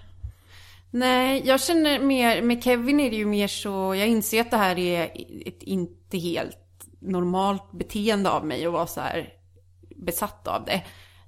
[0.91, 4.57] Nej, jag känner mer, med Kevin är det ju mer så, jag inser att det
[4.57, 5.05] här är
[5.47, 6.59] ett inte helt
[7.01, 9.29] normalt beteende av mig att vara så här
[9.97, 10.83] besatt av det.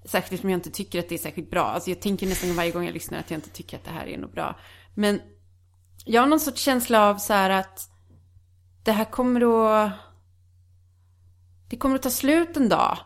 [0.06, 1.64] Särskilt eftersom jag inte tycker att det är särskilt bra.
[1.64, 4.06] Alltså jag tänker nästan varje gång jag lyssnar att jag inte tycker att det här
[4.06, 4.58] är något bra.
[4.94, 5.20] Men
[6.04, 7.90] jag har någon sorts känsla av så här att
[8.84, 9.92] det här kommer att...
[11.70, 12.98] Det kommer att ta slut en dag.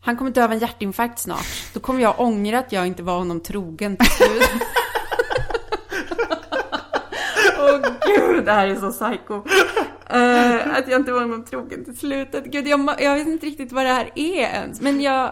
[0.00, 1.46] Han kommer dö av en hjärtinfarkt snart.
[1.74, 4.50] Då kommer jag ångra att jag inte var honom trogen till slut.
[7.58, 9.34] Åh gud, det här är så psycho.
[10.14, 12.44] Uh, att jag inte var honom trogen till slutet.
[12.44, 14.80] Gud, jag, jag vet inte riktigt vad det här är ens.
[14.80, 15.30] Men jag...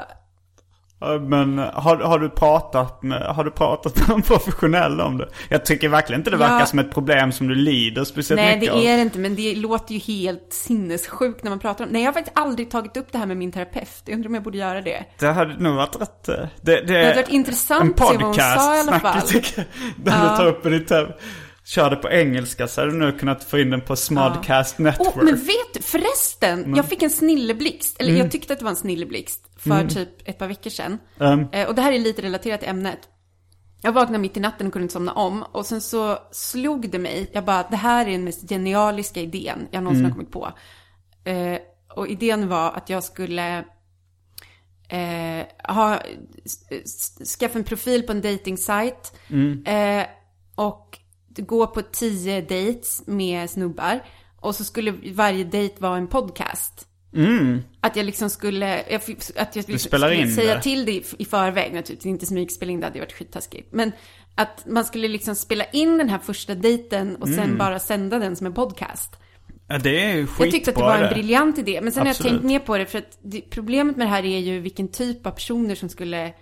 [1.01, 5.29] Ja, Men har, har, du pratat med, har du pratat med någon professionell om det?
[5.49, 6.67] Jag tycker verkligen inte det verkar Ja.
[6.67, 8.85] som ett problem som du lider speciellt Nej, mycket det av.
[8.85, 12.09] är det inte, men det låter ju helt sinnessjukt när man pratar om Nej, jag
[12.09, 14.03] har faktiskt aldrig tagit upp det här med min terapeut.
[14.05, 15.05] Jag undrar om jag borde göra det.
[15.19, 16.29] Det hade nog varit rätt...
[16.29, 19.21] eh, Det, det, hade varit intressant en att se vad hon sa i alla fall.
[19.23, 19.67] tycker jag.
[19.97, 21.15] Där du tar upp en lite...
[21.69, 25.17] Kör det på engelska så hade du nu kunnat få in den på Smodcast Network.
[25.17, 28.01] Åh, men vet du, förresten, jag fick en snilleblixt.
[28.01, 28.23] Eller Mm.
[28.23, 30.99] jag tyckte att det var en snilleblixt för typ ett par veckor sedan.
[31.19, 31.49] Um.
[31.53, 32.99] Eh, och det här är lite relaterat till ämnet.
[33.83, 35.43] Jag vaknade mitt i natten och kunde inte somna om.
[35.43, 39.69] Och sen så slog det mig, jag bara, det här är den mest genialiska idén
[39.71, 40.11] jag någonsin Mm.
[40.11, 40.53] har kommit på.
[41.31, 41.59] Eh,
[41.97, 43.59] och idén var att jag skulle
[44.89, 45.99] eh, ha,
[47.39, 49.13] skaffa en profil på en dating-sajt
[49.67, 50.07] Eh,
[50.55, 50.99] och
[51.39, 54.01] gå på tio dates med snubbar.
[54.41, 56.85] Och så skulle varje dejt vara en podcast.
[57.81, 59.01] Att jag liksom skulle, jag,
[59.37, 59.79] att jag skulle
[60.29, 60.63] säga det.
[60.63, 63.73] till det i, förväg naturligtvis, inte smygspela in, det hade ju varit skittaskigt.
[63.73, 63.93] Men
[64.35, 67.59] att man skulle liksom spela in den här första dejten och sen Mm.
[67.59, 69.17] bara sända den som en podcast.
[69.69, 71.81] Ja, det är skitbra Jag tyckte att det var en briljant idé.
[71.83, 74.25] Men sen har jag tänkt mer på det för att det, problemet med det här
[74.25, 76.33] är ju vilken typ av personer som skulle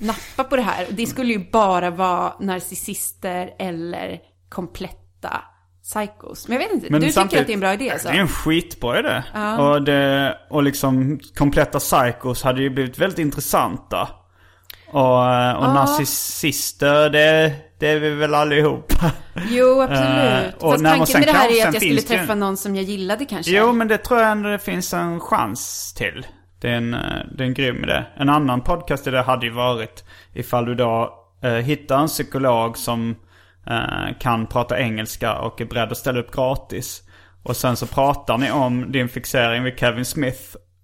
[0.00, 0.86] nappa på det här.
[0.88, 4.18] Och det skulle ju bara vara narcissister eller
[4.56, 5.42] kompletta
[5.82, 6.48] psychos.
[6.48, 8.08] Men jag vet inte, du tycker att det är en bra idé alltså?
[8.08, 9.22] Det är en skitbra idé.
[9.58, 14.08] Och, det, och liksom kompletta psychos hade ju blivit väldigt intressanta.
[14.88, 19.10] Och, eh, och narcissister, det, det är vi väl allihopa.
[19.50, 20.54] Jo, absolut.
[20.54, 22.56] Eh, och Fast tanken med det här är att jag skulle det ju- träffa någon
[22.56, 23.52] som jag gillade kanske.
[23.52, 26.26] Jo, men det tror jag ändå det finns en chans till.
[26.60, 27.00] Det är en, eh,
[27.36, 28.04] det är en grym idé.
[28.16, 30.04] En annan podcast i det hade ju varit
[30.34, 33.16] ifall du då eh, hittar en psykolog som
[34.20, 37.02] kan prata engelska och är beredd att ställa upp gratis.
[37.42, 40.40] Och sen så pratar ni om din fixering vid Kevin Smith.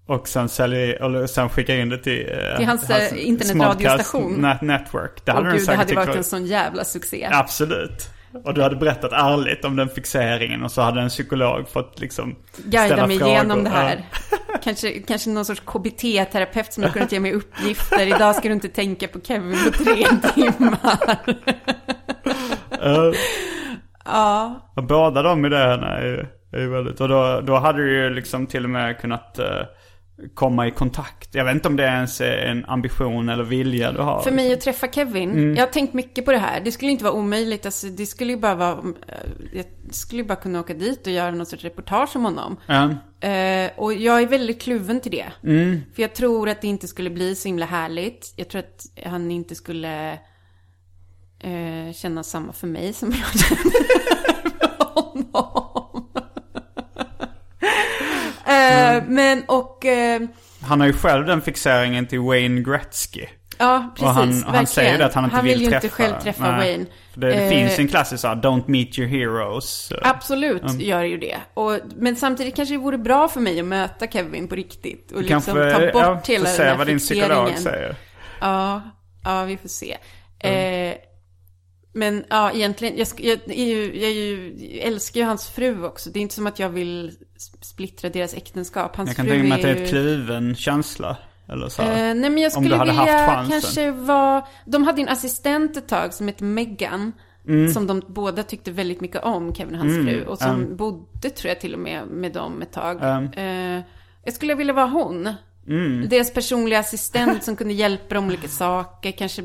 [0.07, 4.33] Och sen, säljer, eller sen skickar in det till, eh, Till hans, eh, internetradiostation.
[4.33, 5.24] Net Network.
[5.24, 7.28] Det hade du gud, det hade varit var- en sån jävla succé.
[7.33, 8.09] Absolut.
[8.45, 12.37] Och du hade berättat ärligt om den fixeringen och så hade en psykolog fått liksom
[12.64, 13.35] Guida ställa mig frågor.
[13.35, 14.05] igenom det här.
[14.64, 18.07] Kanske, kanske någon sorts KBT-terapeut som har kunnat ge mig uppgifter.
[18.07, 19.95] Idag ska du inte tänka på Kevin på tre
[20.35, 21.18] timmar.
[22.85, 23.12] Ja.
[24.05, 24.61] ja.
[24.76, 27.01] Och båda de idéerna är ju, är ju väldigt...
[27.01, 29.47] Och då, då hade du ju liksom till och med kunnat eh,
[30.35, 31.35] komma i kontakt.
[31.35, 34.22] Jag vet inte om det ens är en ambition eller vilja du har.
[34.22, 35.55] För mig att träffa Kevin, Mm.
[35.55, 36.61] jag har tänkt mycket på det här.
[36.64, 37.66] Det skulle inte vara omöjligt.
[37.66, 38.72] Alltså, det skulle ju bara vara...
[39.09, 39.14] eh,
[39.53, 42.57] Jag skulle bara kunna åka dit och göra någon sorts reportage om honom.
[42.66, 42.85] Ja.
[43.28, 45.33] Eh, och jag är väldigt kluven till det.
[45.45, 45.80] Mm.
[45.95, 48.35] För jag tror att det inte skulle bli så himla härligt.
[48.37, 50.18] Jag tror att han inte skulle
[51.43, 53.70] eh, känna samma för mig som jag känner
[54.68, 56.09] för honom.
[58.47, 59.84] eh, men och...
[59.84, 60.20] Eh,
[60.62, 63.26] Han har ju själv den fixeringen till Wayne Gretzky.
[63.59, 64.03] ja, precis.
[64.09, 65.86] och han, och han säger det att han inte han vill, vill ju träffa.
[65.86, 66.59] inte själv träffa Nej.
[66.70, 66.86] Wayne.
[67.14, 69.93] Det, det Eh, finns en klassisk såhär, don't meet your heroes.
[70.03, 71.36] Absolut gör ju det.
[71.55, 75.12] Och, men samtidigt kanske det vore bra för mig att möta Kevin på riktigt.
[75.12, 77.62] Och liksom kanske, ta bort ja, får hela se den här vad din psykolog fixeringen.
[77.62, 77.97] säger.
[78.40, 78.82] Ja,
[79.24, 79.97] ja vi får se.
[80.38, 80.95] Eh,
[81.93, 86.11] men ja, egentligen, jag, jag, jag, jag älskar ju hans fru också.
[86.11, 87.12] Det är inte som att jag vill
[87.61, 88.97] splittra deras äktenskap.
[88.97, 91.16] Hans Jag kan fru tänka mig att det är ett kluven känsla.
[91.49, 91.82] Eller så.
[91.82, 94.45] Eh, nej men jag skulle vilja kanske vara...
[94.66, 97.12] De hade en assistent ett tag som hette Megan.
[97.49, 97.72] Mm.
[97.72, 100.24] Som de båda tyckte väldigt mycket om, Kevin och hans fru.
[100.24, 103.03] Och som bodde tror jag till och med med dem ett tag.
[103.36, 103.80] Eh,
[104.24, 105.34] jag skulle vilja vara hon.
[105.68, 106.09] Mm.
[106.09, 109.11] Deras personliga assistent som kunde hjälpa dem med olika saker.
[109.11, 109.43] Kanske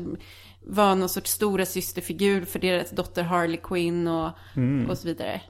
[0.68, 4.90] var någon sorts stora systerfigur för deras dotter Harley Quinn och, Mm.
[4.90, 5.40] och så vidare.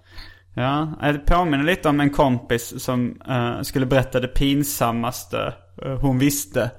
[0.55, 6.19] Ja, det påminner lite om en kompis som eh, skulle berätta det pinsammaste eh, hon
[6.19, 6.71] visste.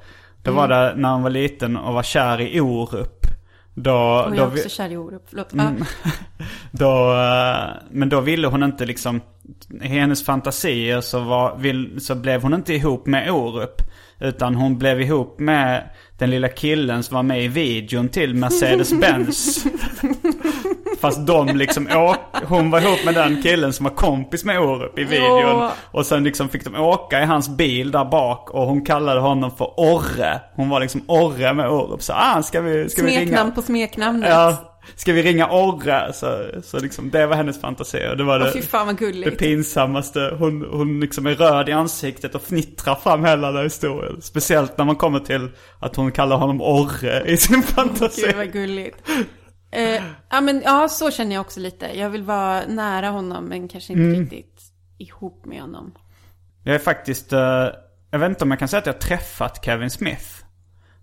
[0.43, 3.25] Det var det när hon var liten och var kär i Orup.
[3.73, 5.23] Då, Och jag då är också kär i Orup.
[5.29, 5.53] Förlåt.
[5.53, 5.83] Mm.
[6.71, 9.21] Då, eh, men då ville hon inte liksom,
[9.81, 13.81] i hennes fantasier så, var, vill, så blev hon inte ihop med Orup.
[14.19, 19.65] Utan hon blev ihop med den lilla killen som var med i videon till Mercedes-Benz.
[20.99, 22.17] Fast de liksom åk,
[22.47, 25.39] hon var ihop med den killen som var kompis med Orup i videon.
[25.39, 25.71] Ja.
[25.91, 29.51] Och sen liksom fick de åka i hans bil där bak och hon kallade honom
[29.51, 30.41] för Orre.
[30.55, 32.01] Hon var liksom Orre med Orup.
[32.01, 33.21] Så ah, ska vi, ska vi ringa?
[33.21, 34.29] Smeknamn på smeknamnet.
[34.29, 36.13] Ja, ska vi ringa Orre?
[36.13, 38.07] Så, så liksom, det var hennes fantasi.
[38.11, 40.35] Och det var det, fy fan vad det pinsammaste.
[40.39, 44.21] Hon, hon liksom är röd i ansiktet och fnittrar fram hela den här historien.
[44.21, 45.49] Speciellt när man kommer till
[45.79, 48.21] att hon kallar honom Orre i sin fantasi.
[48.21, 49.09] Gud vad gulligt.
[49.71, 51.99] Eh, ja men ja, så känner jag också lite.
[51.99, 54.19] Jag vill vara nära honom men kanske inte Mm.
[54.19, 54.61] riktigt
[54.97, 55.93] ihop med honom.
[56.63, 57.67] Jag är faktiskt, eh,
[58.11, 60.38] jag vet inte om jag kan säga att jag har träffat Kevin Smith.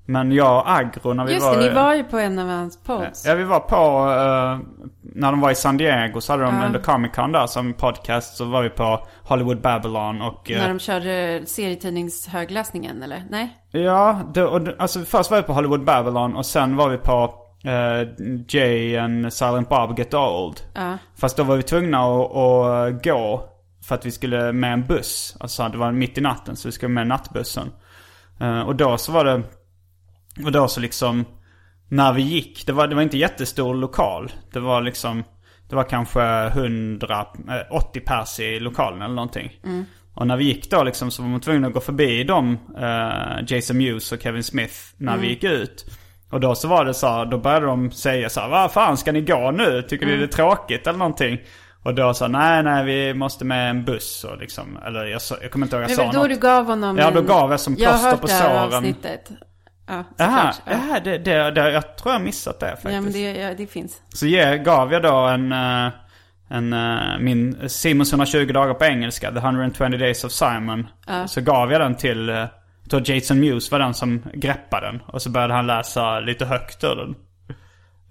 [0.09, 1.57] Men jag och Agro när vi Just var...
[1.57, 3.27] det, ni var ju på en av hans pods.
[3.27, 4.59] Ja, vi var på, eh,
[5.03, 8.37] när de var i San Diego så hade de under Comic Con där som podcast.
[8.37, 10.51] Så var vi på Hollywood Babylon och...
[10.51, 13.23] eh, När de körde serietidningshögläsningen eller?
[13.31, 13.57] Nej?
[13.71, 16.99] Ja, det, och, det- alltså först var vi på Hollywood Babylon och sen var vi
[16.99, 17.35] på
[17.65, 18.09] eh,
[18.49, 20.61] Jay and Silent Bob Get Old.
[20.75, 20.99] Ja.
[21.21, 23.49] Fast då var vi tvungna att, att gå
[23.89, 25.37] för att vi skulle med en buss.
[25.41, 27.73] Alltså det var mitt i natten så vi skulle med nattbussen.
[28.67, 29.43] Och då så var det,
[30.45, 31.25] och då så liksom,
[31.89, 34.33] när vi gick, det var, det var inte jättestor lokal.
[34.53, 35.25] Det var liksom,
[35.69, 39.51] det var kanske 100, eh, 80 pers i lokalen eller någonting.
[40.15, 43.45] Och när vi gick då liksom så var man tvungen att gå förbi dem, eh,
[43.55, 45.87] Jason Mewes och Kevin Smith, när vi gick ut.
[46.31, 48.97] Och då så var det så här, då började de säga så här, vad fan
[48.97, 49.83] ska ni gå nu?
[49.83, 51.39] Tycker ni det är tråkigt eller någonting?
[51.83, 55.51] Och då sa nej, nej vi måste med en buss och liksom, eller jag, jag
[55.51, 56.29] kommer inte ihåg jag Det sa då något.
[56.29, 58.49] du gav honom Ja, då gav jag som Jag har plåster hört på det här
[58.69, 58.75] såren.
[58.75, 59.31] avsnittet.
[59.87, 60.57] Ja, såklart.
[60.65, 60.73] Ja.
[60.91, 62.95] ja, det, det, det, jag tror jag missat det faktiskt.
[62.95, 64.03] ja, men det, ja, det finns.
[64.09, 65.91] Så ge, gav jag då en, eh,
[66.49, 70.87] en eh, min Simons 120 dagar på engelska, The 120 Days of Simon.
[71.27, 75.03] Så gav jag den till, eh, jag tror Jason Mewes var den som greppade den.
[75.07, 77.15] Och så började han läsa lite högt ur den.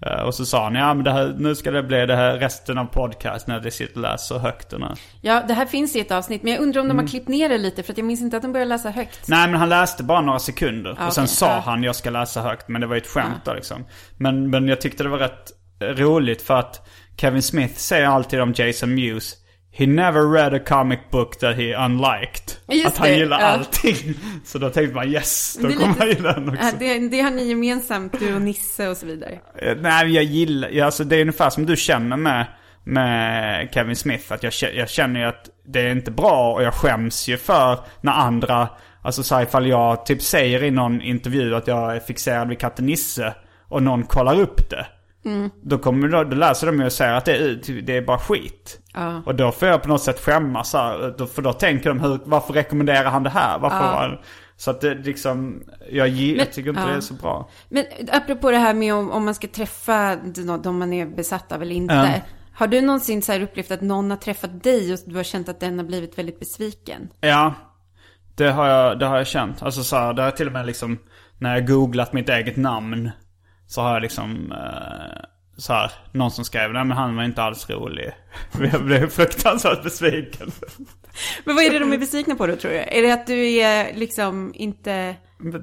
[0.06, 2.38] Eh, Och så sa han, ja men det här, nu ska det bli det här
[2.38, 4.70] resten av podcast när de sitter och läser högt.
[4.70, 4.98] Den här.
[5.20, 6.96] Ja, det här finns i ett avsnitt, men jag undrar om Mm.
[6.96, 8.90] de har klippt ner det lite, för att jag minns inte att de började läsa
[8.90, 9.28] högt.
[9.28, 10.96] Nej men han läste bara några sekunder.
[10.98, 11.34] Ah, och sen okej.
[11.36, 11.62] sa Ja.
[11.64, 12.68] han jag ska läsa högt.
[12.68, 13.84] Men det var ju ett skämt då liksom.
[14.16, 16.88] Men, men jag tyckte det var rätt roligt för att
[17.20, 19.34] Kevin Smith säger alltid om Jason Mewes.
[19.78, 22.52] He never read a comic book that he unliked.
[22.68, 23.46] Just att han det, gillar ja.
[23.46, 24.14] allting.
[24.44, 26.76] Så då tänkte man yes, då kommer han gilla den också.
[26.78, 29.38] Det, det har ni gemensamt, du och Nisse och så vidare.
[29.58, 32.46] Eh, Nej, jag gillar, alltså det är ungefär som du känner med,
[32.84, 34.32] med Kevin Smith.
[34.32, 37.78] Att jag, jag känner ju att det är inte bra och jag skäms ju för
[38.00, 38.68] när andra,
[39.02, 42.58] alltså så här, ifall jag typ säger i någon intervju att jag är fixerad vid
[42.58, 43.34] katten Nisse
[43.68, 44.86] och någon kollar upp det.
[45.62, 48.18] Då, kommer, då, då läser de ju och säger att det är, det är bara
[48.18, 48.80] skit.
[48.94, 49.22] Ja.
[49.26, 52.52] Och då får jag på något sätt skämmas här, För då tänker de, hur, varför
[52.52, 53.58] rekommenderar han det här?
[53.58, 54.18] Varför var han...
[54.56, 56.86] Så att det liksom, jag, Men- tycker inte ja.
[56.88, 57.50] det är så bra.
[57.68, 60.16] Men apropå det här med om, om man ska träffa
[60.62, 62.22] de, man är besatt av eller inte.
[62.54, 65.48] Har du någonsin så här upplevt att någon har träffat dig och du har känt
[65.48, 67.08] att den har blivit väldigt besviken?
[67.20, 67.54] Ja,
[68.34, 69.62] det har jag, det har jag känt.
[69.62, 70.98] Alltså så här, det har till och med liksom,
[71.38, 73.10] när jag googlat mitt eget namn.
[73.66, 75.24] Så har jag liksom, eh,
[75.56, 78.10] så här, någon som skrev, nej men han var inte alls rolig.
[78.72, 80.50] Jag blev fruktansvärt besviken.
[81.44, 82.78] Men vad är det de är besvikna på då tror du?
[82.78, 85.16] Är det att du är liksom inte,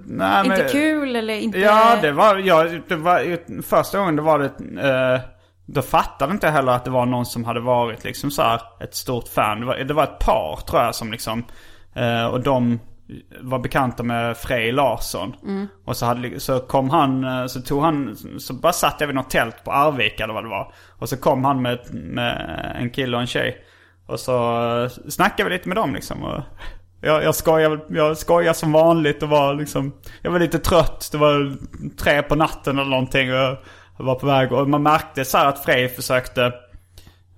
[0.06, 1.60] nej, inte men- kul eller inte?
[1.60, 5.22] Ja, det var, ja, det var, första gången det var det, eh,
[5.66, 8.62] då fattade inte jag heller att det var någon som hade varit liksom så här
[8.80, 9.60] ett stort fan.
[9.60, 11.46] Det var, det var ett par tror jag som liksom,
[11.96, 12.80] eh, och de
[13.42, 15.36] var bekanta med Frej Larsson.
[15.86, 19.16] Och så, hade, så kom han, eh, så tog han, så bara satt jag vid
[19.16, 20.74] något tält på Arvika eller vad det var.
[21.00, 23.58] Och så kom han med, med en kille och en tjej.
[24.06, 26.24] Och så eh, snackade vi lite med dem liksom.
[26.24, 26.42] Och
[27.02, 31.10] jag, jag, skojade, jag skojade som vanligt och var liksom, jag var lite trött.
[31.12, 31.58] Det var
[31.98, 33.58] tre på natten eller någonting och
[33.98, 34.52] jag var på väg.
[34.52, 36.46] Och man märkte så att Frej försökte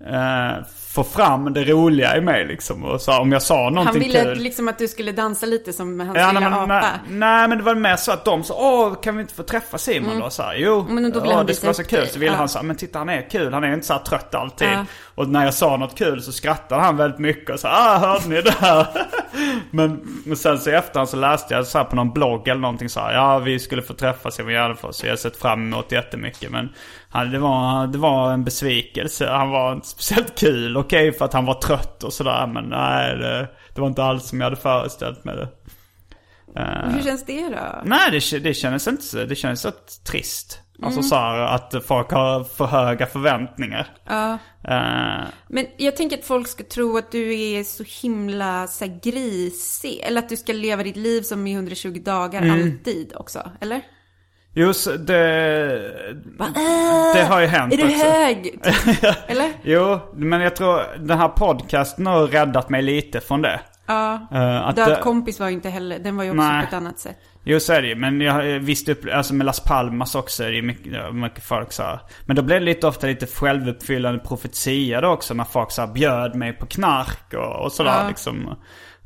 [0.08, 0.64] eh,
[0.96, 2.84] få fram det roliga i mig liksom.
[2.84, 4.38] Och så om jag sa någonting Han ville kul.
[4.38, 6.66] liksom att du skulle dansa lite som hans Ja, lilla nej, men, apa.
[6.68, 9.44] nej, nej men det var mer så att de sa åh kan vi inte få
[9.44, 10.30] träffa Simon då?
[10.30, 10.96] Så här, jo, Mm.
[10.96, 12.08] Men då han det skulle vara så kul.
[12.08, 12.38] Så ville Ja.
[12.38, 14.68] han säga men titta han är kul, han är inte så här trött alltid.
[14.68, 14.86] Ja.
[15.16, 18.28] Och när jag sa något kul så skrattade han väldigt mycket och sa ah hörde
[18.30, 18.88] ni det här?
[19.72, 22.62] men, men sen så i efterhand så läste jag så här på någon blogg eller
[22.62, 25.74] någonting så här, ja vi skulle få träffa Simon Gärdenfors så jag har sett fram
[25.74, 26.52] emot jättemycket.
[26.52, 26.70] Men
[27.10, 30.78] han, det, var, det var en besvikelse, han var, inte speciellt kul.
[30.86, 34.30] Okej för att han var trött och sådär men nej det, det var inte alls
[34.30, 35.48] som jag hade föreställt mig det.
[36.86, 37.82] Och Hur känns det då?
[37.86, 39.72] Nej det, det kändes inte så, det kändes så
[40.12, 40.60] trist.
[40.84, 43.88] Alltså så här, att folk har för höga förväntningar.
[44.06, 44.34] Ja.
[44.64, 49.00] Eh, Men jag tänker att folk ska tro att du är så himla så här,
[49.04, 50.00] grisig.
[50.04, 52.54] Eller att du ska leva ditt liv som i 120 dagar Mm.
[52.54, 53.52] alltid också.
[53.62, 53.82] Eller?
[54.56, 55.92] Just det,
[56.38, 56.48] Va?
[57.16, 58.06] det har ju hänt Är du också.
[58.06, 58.60] hög?
[59.28, 59.52] Eller?
[59.64, 63.60] Jo, men jag tror den här podcasten har räddat mig lite från det.
[63.88, 64.28] Ja.
[64.32, 66.62] Eh, att Död kompis var ju inte heller, den var ju också Nej.
[66.62, 67.18] på ett annat sätt.
[67.48, 70.44] Jo så är det ju, men jag har visst upp, alltså med Las Palmas också
[70.44, 72.00] är det ju mycket, mycket folk så här.
[72.26, 75.94] Men då blev det lite ofta lite självuppfyllande profetia då också när folk så här
[75.94, 78.08] bjöd mig på knark och, och sådär Ja.
[78.08, 78.56] liksom.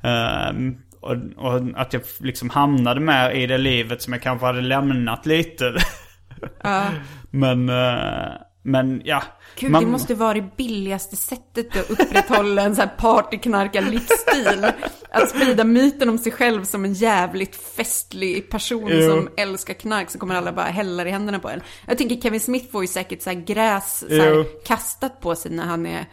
[0.03, 4.61] Ehm, och, och att jag liksom hamnade mer i det livet som jag kanske hade
[4.61, 5.73] lämnat lite.
[7.29, 8.31] men, eh,
[8.63, 9.23] men ja.
[9.59, 14.71] Gud, Man- det måste vara det billigaste sättet att upprätthålla en så här partyknarkar-livsstil.
[15.11, 19.09] Att sprida myten om sig själv som en jävligt festlig person Jo.
[19.09, 21.61] som älskar knark, så kommer alla bara hälla i händerna på en.
[21.85, 25.51] Jag tänker Kevin Smith får ju säkert så här gräs så här, kastat på sig
[25.51, 26.05] när han är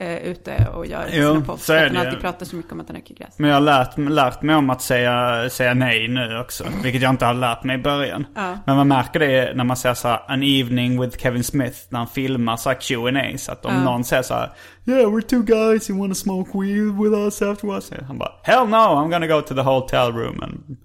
[0.00, 1.64] eh, ute och gör Jo, sina pods.
[1.64, 2.00] så är att det.
[2.00, 3.34] alltid pratar så mycket om att han röker gräs.
[3.38, 6.64] Men jag har lärt, lärt mig om att säga, säga nej nu också.
[6.82, 8.26] Vilket jag inte har lärt mig i början.
[8.66, 11.78] Men man märker det när man säger så här, an evening with Kevin Smith.
[11.88, 14.50] När han filmar så här Q&A Så att om någon säger så här,
[14.84, 17.92] Yeah we're two guys, you wanna smoke weed with us afterwards?
[18.08, 20.76] Han bara, Hell no, I'm gonna go to the hotel room and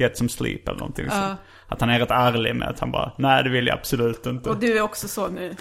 [0.00, 1.34] get some sleep eller någonting så.
[1.68, 4.50] Att han är rätt ärlig med att han bara, nej det vill jag absolut inte.
[4.50, 5.54] Och du är också så nu.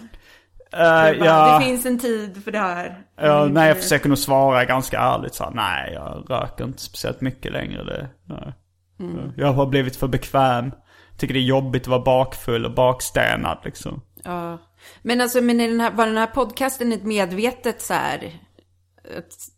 [0.72, 3.01] Bara, ja, Det finns en tid för det här.
[3.17, 6.82] ja, Mm, nej jag försöker nog svara ganska ärligt så här, nej jag röker inte
[6.82, 7.84] speciellt mycket längre.
[7.84, 8.53] Det, nej.
[8.99, 9.32] Mm.
[9.38, 10.72] Jag har blivit för bekväm.
[11.17, 14.01] Tycker det är jobbigt att vara bakfull och bakstenad liksom.
[14.24, 14.57] Ja.
[15.01, 18.17] Men alltså, men är den här, var den här podcasten ett medvetet så här...
[18.17, 19.51] Rä-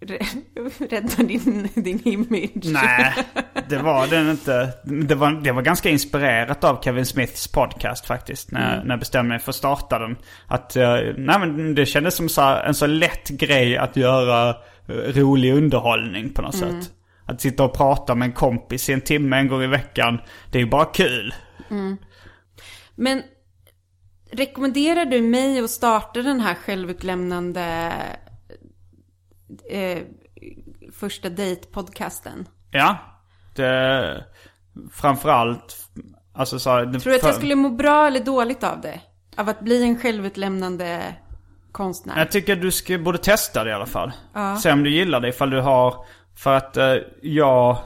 [0.90, 2.64] rädda din, din image?
[2.72, 3.14] Nej,
[3.68, 4.72] det var den inte.
[4.84, 8.50] Det var, det var ganska inspirerat av Kevin Smiths podcast faktiskt.
[8.50, 8.86] När, Mm.
[8.86, 10.16] när jag bestämde mig för att starta den.
[10.46, 14.48] Att, eh, nej men det kändes som så en så lätt grej att göra
[14.88, 16.82] eh, rolig underhållning på något Mm.
[16.82, 16.92] sätt.
[17.24, 20.18] Att sitta och prata med en kompis i en timme en gång i veckan.
[20.52, 21.34] Det är ju bara kul.
[22.94, 23.22] Men
[24.32, 27.92] rekommenderar du mig att starta den här självutlämnande
[29.68, 29.98] eh,
[30.92, 32.48] första dejt-podcasten?
[32.70, 32.96] Ja.
[33.56, 34.24] Det,
[34.92, 35.76] framförallt,
[36.32, 39.00] alltså så här, det, Tror du att jag skulle må bra eller dåligt av det?
[39.36, 41.14] Av att bli en självutlämnande
[41.72, 42.18] konstnär?
[42.18, 44.12] Jag tycker du ska, borde testa det i alla fall.
[44.62, 46.04] Se om du gillar det ifall du har,
[46.36, 47.78] för att eh, jag,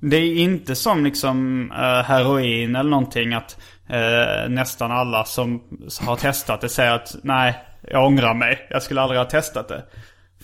[0.00, 3.58] det är inte som liksom eh, heroin eller någonting att
[3.88, 5.62] eh, nästan alla som
[6.00, 8.66] har testat det säger att nej, jag ångrar mig.
[8.70, 9.84] Jag skulle aldrig ha testat det.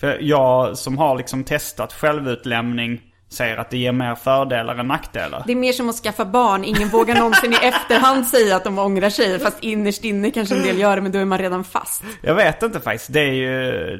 [0.01, 5.43] För jag som har liksom testat självutlämning säger att det ger mer fördelar än nackdelar.
[5.45, 6.63] Det är mer som att skaffa barn.
[6.63, 9.39] Ingen vågar någonsin i efterhand säga att de ångrar sig.
[9.39, 12.03] Fast innerst inne kanske en del gör det, men då är man redan fast.
[12.21, 13.13] Jag vet inte faktiskt.
[13.13, 13.97] Det är ju...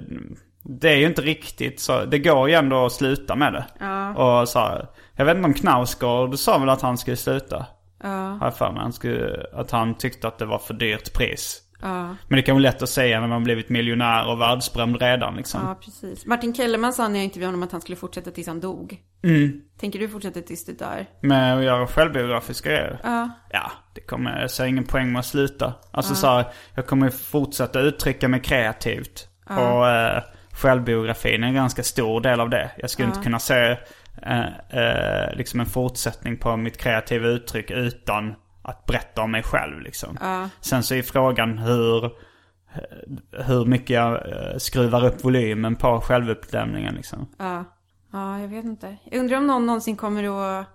[0.64, 2.06] Det är ju inte riktigt så.
[2.06, 3.66] Det går ju ändå att sluta med det.
[4.22, 7.66] Och så här, Jag vet inte om Knausgård sa väl att han skulle sluta.
[8.04, 8.82] Har jag för mig.
[8.82, 11.62] Han skulle, att han tyckte att det var för dyrt pris.
[11.82, 15.62] Men det kan vara lätt att säga när man blivit miljonär och världsberömd redan liksom.
[15.64, 16.26] Ja, precis.
[16.26, 18.98] Martin Kellerman sa när jag intervjuade honom att han skulle fortsätta tills han dog.
[19.80, 21.06] Tänker du fortsätta tills du dör?
[21.22, 23.00] Med att göra självbiografiska grejer.
[23.04, 23.30] Ja.
[23.50, 25.74] Ja, det kommer, jag ser ingen poäng med att sluta.
[25.92, 29.28] Alltså så här, jag kommer fortsätta uttrycka mig kreativt.
[29.50, 32.72] Och eh, självbiografin är en ganska stor del av det.
[32.78, 33.78] Jag skulle inte kunna se
[34.22, 39.82] eh, eh, liksom en fortsättning på mitt kreativa uttryck utan att berätta om mig själv
[39.82, 40.18] liksom.
[40.62, 42.12] Sen så är frågan hur,
[43.46, 47.28] hur mycket jag eh, skruvar upp volymen på självupplämningen liksom.
[47.38, 47.64] Ja.
[48.12, 48.98] Ja, jag vet inte.
[49.04, 50.68] Jag undrar om någon någonsin kommer att...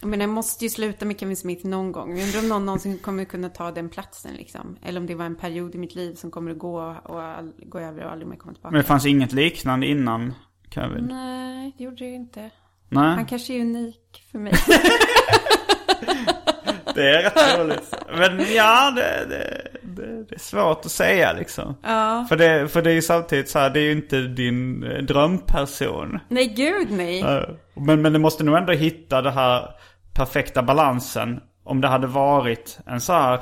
[0.00, 2.18] Jag menar, jag måste ju sluta med Kevin Smith någon gång.
[2.18, 4.76] Jag undrar om någon någonsin kommer kunna ta den platsen liksom.
[4.82, 7.52] Eller om det var en period i mitt liv som kommer att gå och all,
[7.58, 8.72] gå över och aldrig mer komma tillbaka.
[8.72, 10.34] Men det fanns inget liknande innan
[10.70, 11.04] Kevin?
[11.04, 12.50] Nej, det gjorde det ju inte.
[12.88, 13.14] Nej.
[13.14, 14.52] Han kanske är unik för mig.
[16.94, 17.94] Det är rätt roligt.
[18.16, 21.76] Men ja, det, det, det, det är svårt att säga liksom.
[21.82, 22.26] Ja.
[22.28, 25.02] För, det, för det är ju samtidigt så här, det är ju inte din eh,
[25.02, 26.18] drömperson.
[26.28, 27.20] Nej, gud nej.
[27.20, 27.42] Eh,
[27.74, 29.70] Men, men du måste nog ändå hitta den här
[30.12, 31.40] perfekta balansen.
[31.64, 33.40] Om det hade varit en så här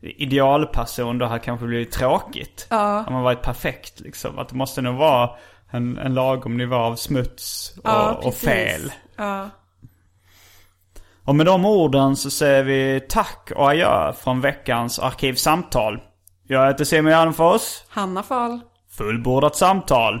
[0.00, 2.66] idealperson, då hade det kanske blivit tråkigt.
[2.70, 3.04] Ja.
[3.06, 4.38] Om man varit perfekt liksom.
[4.38, 5.30] Att det måste nog vara
[5.70, 8.92] en, en lagom nivå av smuts och, Ja, och fel.
[9.16, 9.48] Ja.
[11.26, 15.98] Och med de orden så säger vi tack och adjö från veckans arkivsamtal.
[16.48, 17.62] Jag heter Simon Gärdenfors.
[17.88, 18.60] Hanna Fahl.
[18.90, 20.20] Fullbordat samtal.